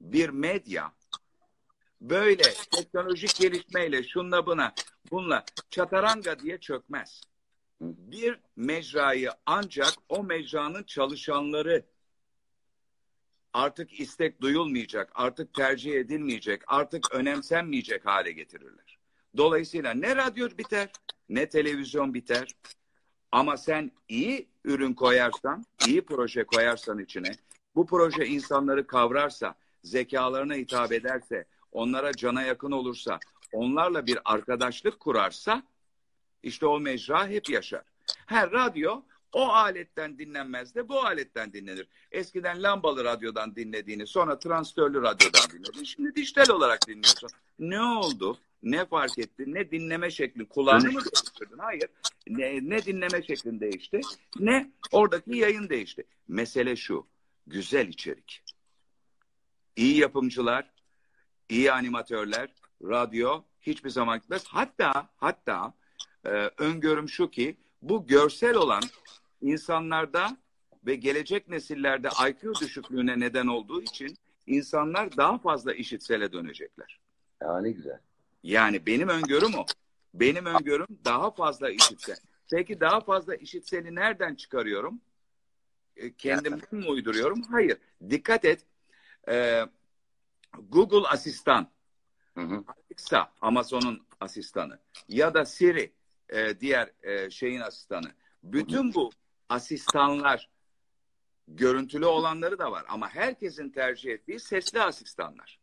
bir 0.00 0.28
medya 0.28 0.92
böyle 2.00 2.42
teknolojik 2.70 3.36
gelişmeyle 3.36 4.02
şunla 4.02 4.46
buna 4.46 4.74
bununla 5.10 5.44
çataranga 5.70 6.38
diye 6.38 6.58
çökmez. 6.58 7.22
Bir 7.80 8.40
mecrayı 8.56 9.30
ancak 9.46 9.92
o 10.08 10.24
mecranın 10.24 10.82
çalışanları 10.82 11.86
artık 13.52 14.00
istek 14.00 14.40
duyulmayacak, 14.40 15.12
artık 15.14 15.54
tercih 15.54 15.94
edilmeyecek, 15.94 16.62
artık 16.66 17.14
önemsenmeyecek 17.14 18.06
hale 18.06 18.32
getirirler. 18.32 18.87
Dolayısıyla 19.36 19.94
ne 19.94 20.16
radyo 20.16 20.48
biter, 20.58 20.88
ne 21.28 21.48
televizyon 21.48 22.14
biter. 22.14 22.48
Ama 23.32 23.56
sen 23.56 23.90
iyi 24.08 24.48
ürün 24.64 24.94
koyarsan, 24.94 25.64
iyi 25.86 26.04
proje 26.04 26.44
koyarsan 26.44 26.98
içine, 26.98 27.30
bu 27.74 27.86
proje 27.86 28.26
insanları 28.26 28.86
kavrarsa, 28.86 29.54
zekalarına 29.84 30.54
hitap 30.54 30.92
ederse, 30.92 31.46
onlara 31.72 32.12
cana 32.12 32.42
yakın 32.42 32.72
olursa, 32.72 33.18
onlarla 33.52 34.06
bir 34.06 34.18
arkadaşlık 34.24 35.00
kurarsa, 35.00 35.62
işte 36.42 36.66
o 36.66 36.80
mecra 36.80 37.28
hep 37.28 37.50
yaşar. 37.50 37.82
Her 38.26 38.50
radyo 38.50 39.02
o 39.32 39.48
aletten 39.48 40.18
dinlenmez 40.18 40.74
de 40.74 40.88
bu 40.88 41.04
aletten 41.04 41.52
dinlenir. 41.52 41.88
Eskiden 42.12 42.62
lambalı 42.62 43.04
radyodan 43.04 43.56
dinlediğini, 43.56 44.06
sonra 44.06 44.38
transistörlü 44.38 45.02
radyodan 45.02 45.50
dinledin. 45.52 45.84
Şimdi 45.84 46.14
dijital 46.14 46.48
olarak 46.48 46.86
dinliyorsun. 46.86 47.30
Ne 47.58 47.82
oldu? 47.82 48.38
Ne 48.62 48.86
fark 48.86 49.18
etti? 49.18 49.44
Ne 49.46 49.70
dinleme 49.70 50.10
şeklin? 50.10 50.44
Kulağını 50.44 50.92
mı 50.92 51.00
değiştirdin? 51.04 51.58
Hayır. 51.58 51.88
Ne, 52.28 52.58
ne 52.62 52.84
dinleme 52.84 53.22
şeklin 53.22 53.60
değişti? 53.60 54.00
Ne 54.38 54.70
oradaki 54.92 55.36
yayın 55.36 55.68
değişti? 55.68 56.04
Mesele 56.28 56.76
şu. 56.76 57.06
Güzel 57.46 57.88
içerik. 57.88 58.44
İyi 59.76 59.98
yapımcılar, 59.98 60.70
iyi 61.48 61.72
animatörler, 61.72 62.54
radyo 62.82 63.42
hiçbir 63.60 63.90
zaman 63.90 64.18
gitmez. 64.18 64.44
Hatta 64.48 65.08
hatta 65.16 65.74
e, 66.24 66.30
öngörüm 66.58 67.08
şu 67.08 67.30
ki 67.30 67.56
bu 67.82 68.06
görsel 68.06 68.54
olan 68.56 68.82
insanlarda 69.40 70.36
ve 70.86 70.94
gelecek 70.94 71.48
nesillerde 71.48 72.08
IQ 72.28 72.54
düşüklüğüne 72.60 73.20
neden 73.20 73.46
olduğu 73.46 73.82
için 73.82 74.16
insanlar 74.46 75.16
daha 75.16 75.38
fazla 75.38 75.74
işitsele 75.74 76.32
dönecekler. 76.32 77.00
Ya 77.42 77.60
ne 77.60 77.70
güzel. 77.70 78.00
Yani 78.48 78.86
benim 78.86 79.08
öngörüm 79.08 79.54
o. 79.54 79.66
Benim 80.14 80.46
öngörüm 80.46 80.86
daha 81.04 81.30
fazla 81.30 81.70
işitsel. 81.70 82.16
Peki 82.50 82.80
daha 82.80 83.00
fazla 83.00 83.34
işitseli 83.34 83.94
nereden 83.94 84.34
çıkarıyorum? 84.34 85.00
E, 85.96 86.12
Kendimden 86.12 86.80
mi 86.80 86.86
uyduruyorum? 86.86 87.42
Hayır. 87.42 87.78
Dikkat 88.10 88.44
et. 88.44 88.66
E, 89.28 89.64
Google 90.58 91.08
asistan, 91.08 91.68
Hı 92.34 92.40
hı. 92.40 92.64
Alexa 92.66 93.32
Amazon'un 93.40 94.06
asistanı 94.20 94.78
ya 95.08 95.34
da 95.34 95.44
Siri 95.44 95.92
e, 96.28 96.60
diğer 96.60 96.90
e, 97.02 97.30
şeyin 97.30 97.60
asistanı. 97.60 98.12
Bütün 98.42 98.94
bu 98.94 99.10
asistanlar 99.48 100.50
Görüntülü 101.48 102.06
olanları 102.06 102.58
da 102.58 102.72
var 102.72 102.84
ama 102.88 103.08
herkesin 103.08 103.70
tercih 103.70 104.12
ettiği 104.12 104.40
sesli 104.40 104.82
asistanlar. 104.82 105.57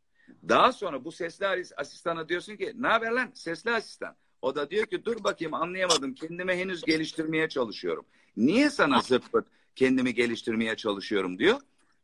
Daha 0.49 0.71
sonra 0.71 1.05
bu 1.05 1.11
sesli 1.11 1.47
as- 1.47 1.71
asistana 1.77 2.29
diyorsun 2.29 2.55
ki 2.55 2.73
ne 2.75 2.87
haber 2.87 3.11
lan 3.11 3.31
sesli 3.33 3.71
asistan. 3.71 4.15
O 4.41 4.55
da 4.55 4.69
diyor 4.69 4.85
ki 4.85 5.05
dur 5.05 5.23
bakayım 5.23 5.53
anlayamadım 5.53 6.13
kendimi 6.13 6.53
henüz 6.53 6.81
geliştirmeye 6.81 7.49
çalışıyorum. 7.49 8.05
Niye 8.37 8.69
sana 8.69 9.01
zırt 9.01 9.31
pırt 9.31 9.45
kendimi 9.75 10.13
geliştirmeye 10.13 10.75
çalışıyorum 10.75 11.39
diyor. 11.39 11.59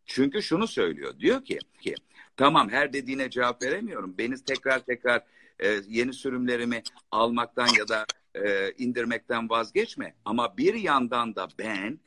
Çünkü 0.06 0.42
şunu 0.42 0.68
söylüyor. 0.68 1.20
Diyor 1.20 1.46
ki, 1.46 1.60
ki 1.82 1.96
tamam 2.38 2.70
her 2.70 2.94
dediğine 2.94 3.30
cevap 3.30 3.64
veremiyorum. 3.64 4.16
Beni 4.18 4.44
tekrar 4.44 4.80
tekrar 4.80 5.24
e, 5.60 5.80
yeni 5.88 6.14
sürümlerimi 6.14 6.84
almaktan 7.12 7.68
ya 7.78 7.88
da 7.88 8.06
e, 8.36 8.72
indirmekten 8.72 9.50
vazgeçme. 9.50 10.16
Ama 10.26 10.58
bir 10.58 10.74
yandan 10.74 11.36
da 11.36 11.48
ben 11.60 12.00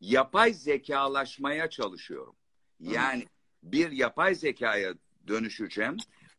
yapay 0.00 0.52
zekalaşmaya 0.52 1.70
çalışıyorum. 1.70 2.34
Yani 2.80 3.26
bir 3.62 3.90
yapay 3.90 4.34
zekaya 4.34 4.94
dönüşeceğim. 5.28 5.96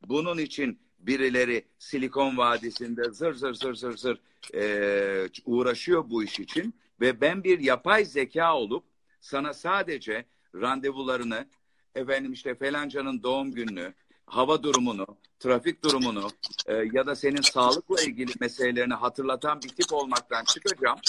Bunun 0.08 0.38
için 0.38 0.80
birileri 1.00 1.66
Silikon 1.80 2.38
Vadisi'nde 2.38 3.12
zır 3.12 3.34
zır 3.34 3.54
zır 3.54 3.74
zır 3.76 3.98
zır 3.98 4.20
e, 4.54 5.30
uğraşıyor 5.46 6.10
bu 6.10 6.24
iş 6.24 6.40
için. 6.40 6.74
Ve 7.02 7.22
ben 7.22 7.44
bir 7.44 7.60
yapay 7.60 8.06
zeka 8.06 8.56
olup 8.56 8.84
sana 9.22 9.54
sadece 9.54 10.26
randevularını 10.56 11.48
efendim 11.96 12.34
işte 12.34 12.56
falancanın 12.56 13.24
doğum 13.24 13.52
gününü, 13.52 13.94
hava 14.26 14.64
durumunu, 14.64 15.08
trafik 15.40 15.84
durumunu 15.84 16.28
e, 16.66 16.74
ya 16.94 17.08
da 17.08 17.16
senin 17.16 17.42
sağlıkla 17.42 18.02
ilgili 18.02 18.32
meselelerini 18.40 18.94
hatırlatan 18.94 19.62
bir 19.62 19.70
tip 19.70 19.94
olmaktan 19.94 20.44
çıkacağım. 20.44 21.00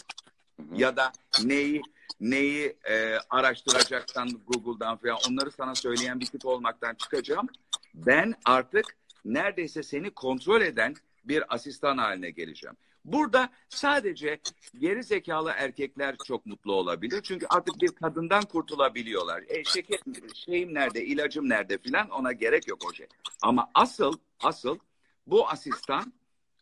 Ya 0.74 0.96
da 0.96 1.12
neyi 1.44 1.82
neyi 2.20 2.76
e, 2.88 3.16
araştıracaksan 3.30 4.28
Google'dan 4.46 4.96
falan 4.96 5.18
onları 5.30 5.50
sana 5.50 5.74
söyleyen 5.74 6.20
bir 6.20 6.26
tip 6.26 6.46
olmaktan 6.46 6.94
çıkacağım. 6.94 7.48
Ben 7.94 8.34
artık 8.44 8.96
neredeyse 9.24 9.82
seni 9.82 10.10
kontrol 10.10 10.60
eden 10.60 10.94
bir 11.24 11.54
asistan 11.54 11.98
haline 11.98 12.30
geleceğim. 12.30 12.76
Burada 13.04 13.50
sadece 13.68 14.40
geri 14.78 15.04
zekalı 15.04 15.52
erkekler 15.56 16.16
çok 16.26 16.46
mutlu 16.46 16.72
olabilir. 16.72 17.22
Çünkü 17.22 17.46
artık 17.50 17.80
bir 17.82 17.88
kadından 17.88 18.42
kurtulabiliyorlar. 18.42 19.44
E, 19.48 19.64
şeker, 19.64 20.00
şeyim 20.34 20.74
nerede, 20.74 21.04
ilacım 21.04 21.48
nerede 21.48 21.78
filan 21.78 22.10
ona 22.10 22.32
gerek 22.32 22.68
yok 22.68 22.78
o 22.86 22.94
şey. 22.94 23.06
Ama 23.42 23.70
asıl, 23.74 24.18
asıl 24.40 24.78
bu 25.26 25.48
asistan, 25.48 26.12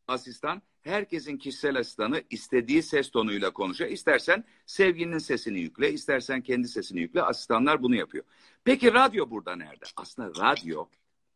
asistan 0.09 0.63
herkesin 0.83 1.37
kişisel 1.37 1.79
asistanı 1.79 2.23
istediği 2.31 2.83
ses 2.83 3.11
tonuyla 3.11 3.51
konuşuyor. 3.51 3.91
İstersen 3.91 4.45
sevgilinin 4.67 5.19
sesini 5.19 5.61
yükle, 5.61 5.93
istersen 5.93 6.41
kendi 6.41 6.69
sesini 6.69 7.01
yükle. 7.01 7.23
Asistanlar 7.23 7.83
bunu 7.83 7.97
yapıyor. 7.97 8.25
Peki 8.65 8.93
radyo 8.95 9.31
burada 9.31 9.57
nerede? 9.57 9.85
Aslında 9.97 10.29
radyo, 10.29 10.89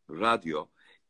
radyo 0.09 0.65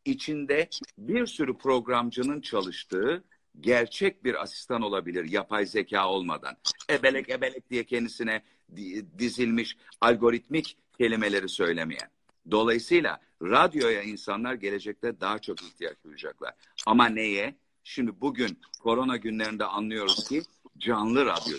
içinde 0.05 0.69
bir 0.97 1.25
sürü 1.27 1.57
programcının 1.57 2.41
çalıştığı 2.41 3.23
gerçek 3.61 4.23
bir 4.23 4.41
asistan 4.41 4.81
olabilir 4.81 5.31
yapay 5.31 5.65
zeka 5.65 6.09
olmadan. 6.09 6.57
Ebelek 6.89 7.29
ebelek 7.29 7.69
diye 7.69 7.83
kendisine 7.83 8.41
di- 8.75 9.19
dizilmiş 9.19 9.77
algoritmik 10.01 10.77
kelimeleri 10.97 11.49
söylemeyen. 11.49 12.09
Dolayısıyla 12.51 13.19
radyoya 13.41 14.01
insanlar 14.01 14.53
gelecekte 14.53 15.19
daha 15.19 15.39
çok 15.39 15.61
ihtiyaç 15.61 15.95
duyacaklar. 16.03 16.53
Ama 16.85 17.09
neye? 17.09 17.55
Şimdi 17.87 18.21
bugün 18.21 18.59
korona 18.83 19.17
günlerinde 19.17 19.65
anlıyoruz 19.65 20.29
ki 20.29 20.41
canlı 20.77 21.25
radyo. 21.25 21.57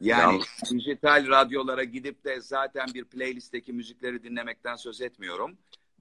Yani 0.00 0.40
dijital 0.70 1.28
radyolara 1.28 1.84
gidip 1.84 2.24
de 2.24 2.40
zaten 2.40 2.86
bir 2.94 3.04
playlistteki 3.04 3.72
müzikleri 3.72 4.22
dinlemekten 4.22 4.76
söz 4.76 5.00
etmiyorum. 5.00 5.56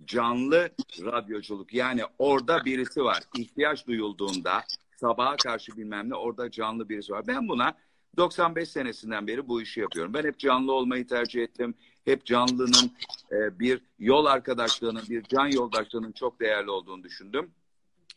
Canlı 0.06 0.70
radyoculuk 1.00 1.74
yani 1.74 2.02
orada 2.20 2.66
birisi 2.66 3.04
var. 3.04 3.24
İhtiyaç 3.38 3.88
duyulduğunda 3.88 4.64
sabaha 5.00 5.36
karşı 5.36 5.78
bilmem 5.78 6.10
ne 6.10 6.16
orada 6.16 6.52
canlı 6.52 6.90
birisi 6.90 7.12
var. 7.12 7.28
Ben 7.28 7.50
buna 7.50 7.74
95 8.18 8.70
senesinden 8.70 9.28
beri 9.28 9.48
bu 9.48 9.62
işi 9.62 9.80
yapıyorum. 9.80 10.14
Ben 10.14 10.24
hep 10.24 10.40
canlı 10.40 10.72
olmayı 10.74 11.08
tercih 11.08 11.44
ettim. 11.44 11.76
Hep 12.06 12.26
canlının 12.26 12.92
e, 13.32 13.60
bir 13.60 13.82
yol 14.00 14.26
arkadaşlığının, 14.26 15.04
bir 15.10 15.24
can 15.24 15.48
yoldaşlığının 15.48 16.12
çok 16.12 16.40
değerli 16.40 16.70
olduğunu 16.70 17.04
düşündüm. 17.04 17.52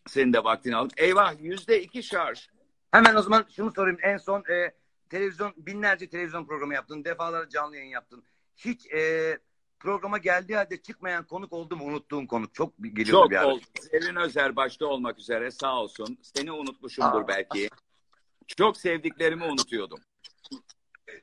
Senin 0.06 0.32
de 0.32 0.44
vaktini 0.44 0.76
alıp 0.76 0.92
eyvah 0.96 1.34
yüzde 1.40 1.82
iki 1.82 2.02
şarj. 2.02 2.48
Hemen 2.90 3.14
o 3.14 3.22
zaman 3.22 3.46
şunu 3.56 3.72
sorayım. 3.72 3.98
En 4.02 4.16
son 4.16 4.40
e, 4.50 4.74
televizyon 5.10 5.54
binlerce 5.56 6.08
televizyon 6.08 6.46
programı 6.46 6.74
yaptın. 6.74 7.04
Defalarca 7.04 7.48
canlı 7.48 7.76
yayın 7.76 7.90
yaptın. 7.90 8.24
Hiç 8.56 8.86
e, 8.92 9.38
programa 9.80 10.18
geldiği 10.18 10.56
halde 10.56 10.82
çıkmayan 10.82 11.24
konuk 11.26 11.52
oldu 11.52 11.76
mu? 11.76 11.84
Unuttuğun 11.84 12.26
konuk. 12.26 12.54
Çok 12.54 12.72
geliyor 12.78 13.06
Çok 13.22 13.30
bir 13.30 13.36
ara. 13.36 13.46
oldu. 13.46 13.64
Zerrin 13.80 14.16
Özer 14.16 14.56
başta 14.56 14.86
olmak 14.86 15.18
üzere 15.18 15.50
sağ 15.50 15.80
olsun. 15.80 16.18
Seni 16.22 16.52
unutmuşumdur 16.52 17.22
Aa. 17.22 17.28
belki. 17.28 17.70
Çok 18.46 18.76
sevdiklerimi 18.76 19.44
unutuyordum. 19.44 20.00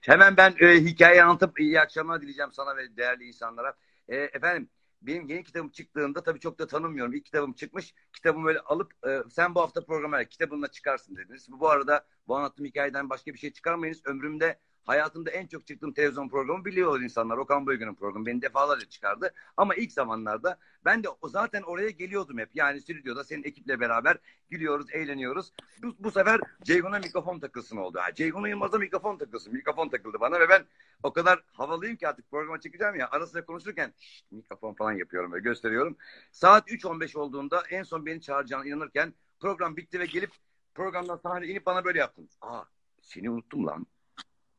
Hemen 0.01 0.37
ben 0.37 0.55
e, 0.59 0.75
hikaye 0.75 1.23
anlatıp 1.23 1.59
iyi 1.59 1.81
akşamlar 1.81 2.21
dileyeceğim 2.21 2.53
sana 2.53 2.77
ve 2.77 2.97
değerli 2.97 3.23
insanlara. 3.23 3.73
E, 4.07 4.15
efendim 4.17 4.69
benim 5.01 5.27
yeni 5.27 5.43
kitabım 5.43 5.69
çıktığında 5.69 6.23
tabii 6.23 6.39
çok 6.39 6.59
da 6.59 6.67
tanınmıyorum. 6.67 7.13
İlk 7.13 7.25
kitabım 7.25 7.53
çıkmış. 7.53 7.93
Kitabımı 8.13 8.45
böyle 8.45 8.59
alıp 8.59 8.93
e, 9.07 9.23
sen 9.29 9.55
bu 9.55 9.61
hafta 9.61 9.85
programa 9.85 10.17
ver, 10.17 10.29
kitabınla 10.29 10.67
çıkarsın 10.71 11.15
dediniz. 11.15 11.47
Bu 11.51 11.69
arada 11.69 12.05
bu 12.27 12.35
anlattığım 12.35 12.65
hikayeden 12.65 13.09
başka 13.09 13.33
bir 13.33 13.37
şey 13.39 13.53
çıkarmayınız. 13.53 14.01
Ömrümde 14.05 14.59
hayatımda 14.85 15.31
en 15.31 15.47
çok 15.47 15.67
çıktığım 15.67 15.93
televizyon 15.93 16.29
programı 16.29 16.65
biliyor 16.65 17.01
insanlar. 17.01 17.37
Okan 17.37 17.65
Bayülgen'in 17.65 17.95
programı. 17.95 18.25
Beni 18.25 18.41
defalarca 18.41 18.89
çıkardı. 18.89 19.33
Ama 19.57 19.75
ilk 19.75 19.91
zamanlarda 19.91 20.57
ben 20.85 21.03
de 21.03 21.07
zaten 21.23 21.61
oraya 21.61 21.89
geliyordum 21.89 22.37
hep. 22.37 22.49
Yani 22.53 22.81
stüdyoda 22.81 23.23
senin 23.23 23.43
ekiple 23.43 23.79
beraber 23.79 24.17
gülüyoruz, 24.49 24.91
eğleniyoruz. 24.91 25.53
Bu, 25.83 25.95
bu 25.99 26.11
sefer 26.11 26.39
Ceyhun'a 26.63 26.99
mikrofon 26.99 27.39
takılsın 27.39 27.77
oldu. 27.77 27.99
Ha, 28.01 28.13
Ceyhun'a 28.13 28.49
Yılmaz'a 28.49 28.77
mikrofon 28.77 29.17
takılsın. 29.17 29.53
Mikrofon 29.53 29.89
takıldı 29.89 30.19
bana 30.19 30.39
ve 30.39 30.49
ben 30.49 30.65
o 31.03 31.13
kadar 31.13 31.43
havalıyım 31.53 31.95
ki 31.95 32.07
artık 32.07 32.31
programa 32.31 32.59
çıkacağım 32.59 32.95
ya. 32.95 33.09
Arasında 33.11 33.45
konuşurken 33.45 33.93
"Şşt, 33.99 34.31
mikrofon 34.31 34.73
falan 34.73 34.93
yapıyorum 34.93 35.33
ve 35.33 35.39
gösteriyorum. 35.39 35.97
Saat 36.31 36.71
3.15 36.71 37.17
olduğunda 37.17 37.63
en 37.69 37.83
son 37.83 38.05
beni 38.05 38.21
çağıracağına 38.21 38.65
inanırken 38.65 39.13
program 39.39 39.77
bitti 39.77 39.99
ve 39.99 40.05
gelip 40.05 40.31
programdan 40.75 41.17
sahneye 41.17 41.51
inip 41.51 41.65
bana 41.65 41.85
böyle 41.85 41.99
yaptın. 41.99 42.29
Aa 42.41 42.63
seni 43.01 43.29
unuttum 43.29 43.67
lan. 43.67 43.87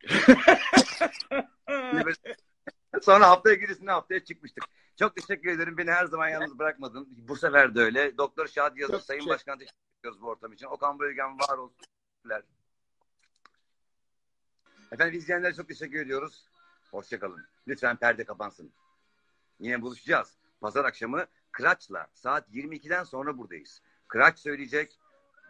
Sonra 3.02 3.28
haftaya 3.28 3.54
gerisinde 3.54 3.90
haftaya 3.90 4.24
çıkmıştık. 4.24 4.64
Çok 4.98 5.16
teşekkür 5.16 5.50
ederim. 5.50 5.78
Beni 5.78 5.90
her 5.90 6.06
zaman 6.06 6.28
yalnız 6.28 6.58
bırakmadın. 6.58 7.08
Bu 7.28 7.36
sefer 7.36 7.74
de 7.74 7.80
öyle. 7.80 8.18
Doktor 8.18 8.46
Şadi 8.46 8.80
Yazır, 8.80 8.94
Çok 8.94 9.02
Sayın 9.02 9.26
Başkan 9.26 9.58
teşekkür 9.58 9.78
ediyoruz 10.00 10.22
bu 10.22 10.26
ortam 10.26 10.52
için. 10.52 10.66
Okan 10.66 10.98
Bölgen 10.98 11.38
var 11.38 11.58
olsun. 11.58 11.86
Efendim 14.92 15.18
izleyenlere 15.18 15.54
çok 15.54 15.68
teşekkür 15.68 16.00
ediyoruz. 16.00 16.48
Hoşçakalın. 16.90 17.46
Lütfen 17.68 17.96
perde 17.96 18.24
kapansın. 18.24 18.72
Yine 19.60 19.82
buluşacağız. 19.82 20.36
Pazar 20.60 20.84
akşamı 20.84 21.26
Kıraç'la 21.52 22.06
saat 22.14 22.48
22'den 22.48 23.04
sonra 23.04 23.38
buradayız. 23.38 23.82
Kıraç 24.08 24.38
söyleyecek, 24.38 24.98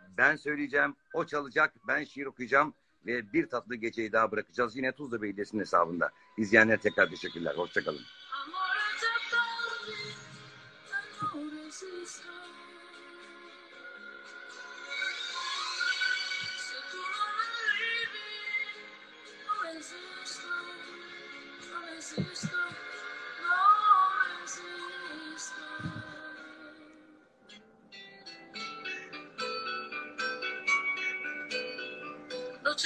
ben 0.08 0.36
söyleyeceğim, 0.36 0.96
o 1.14 1.26
çalacak, 1.26 1.74
ben 1.88 2.04
şiir 2.04 2.26
okuyacağım 2.26 2.74
ve 3.06 3.32
bir 3.32 3.48
tatlı 3.48 3.74
geceyi 3.74 4.12
daha 4.12 4.32
bırakacağız. 4.32 4.76
Yine 4.76 4.92
Tuzla 4.92 5.22
Belediyesi'nin 5.22 5.60
hesabında. 5.60 6.10
İzleyenlere 6.36 6.78
tekrar 6.78 7.10
teşekkürler. 7.10 7.54
Hoşçakalın. 7.56 8.00
Amore 8.32 8.82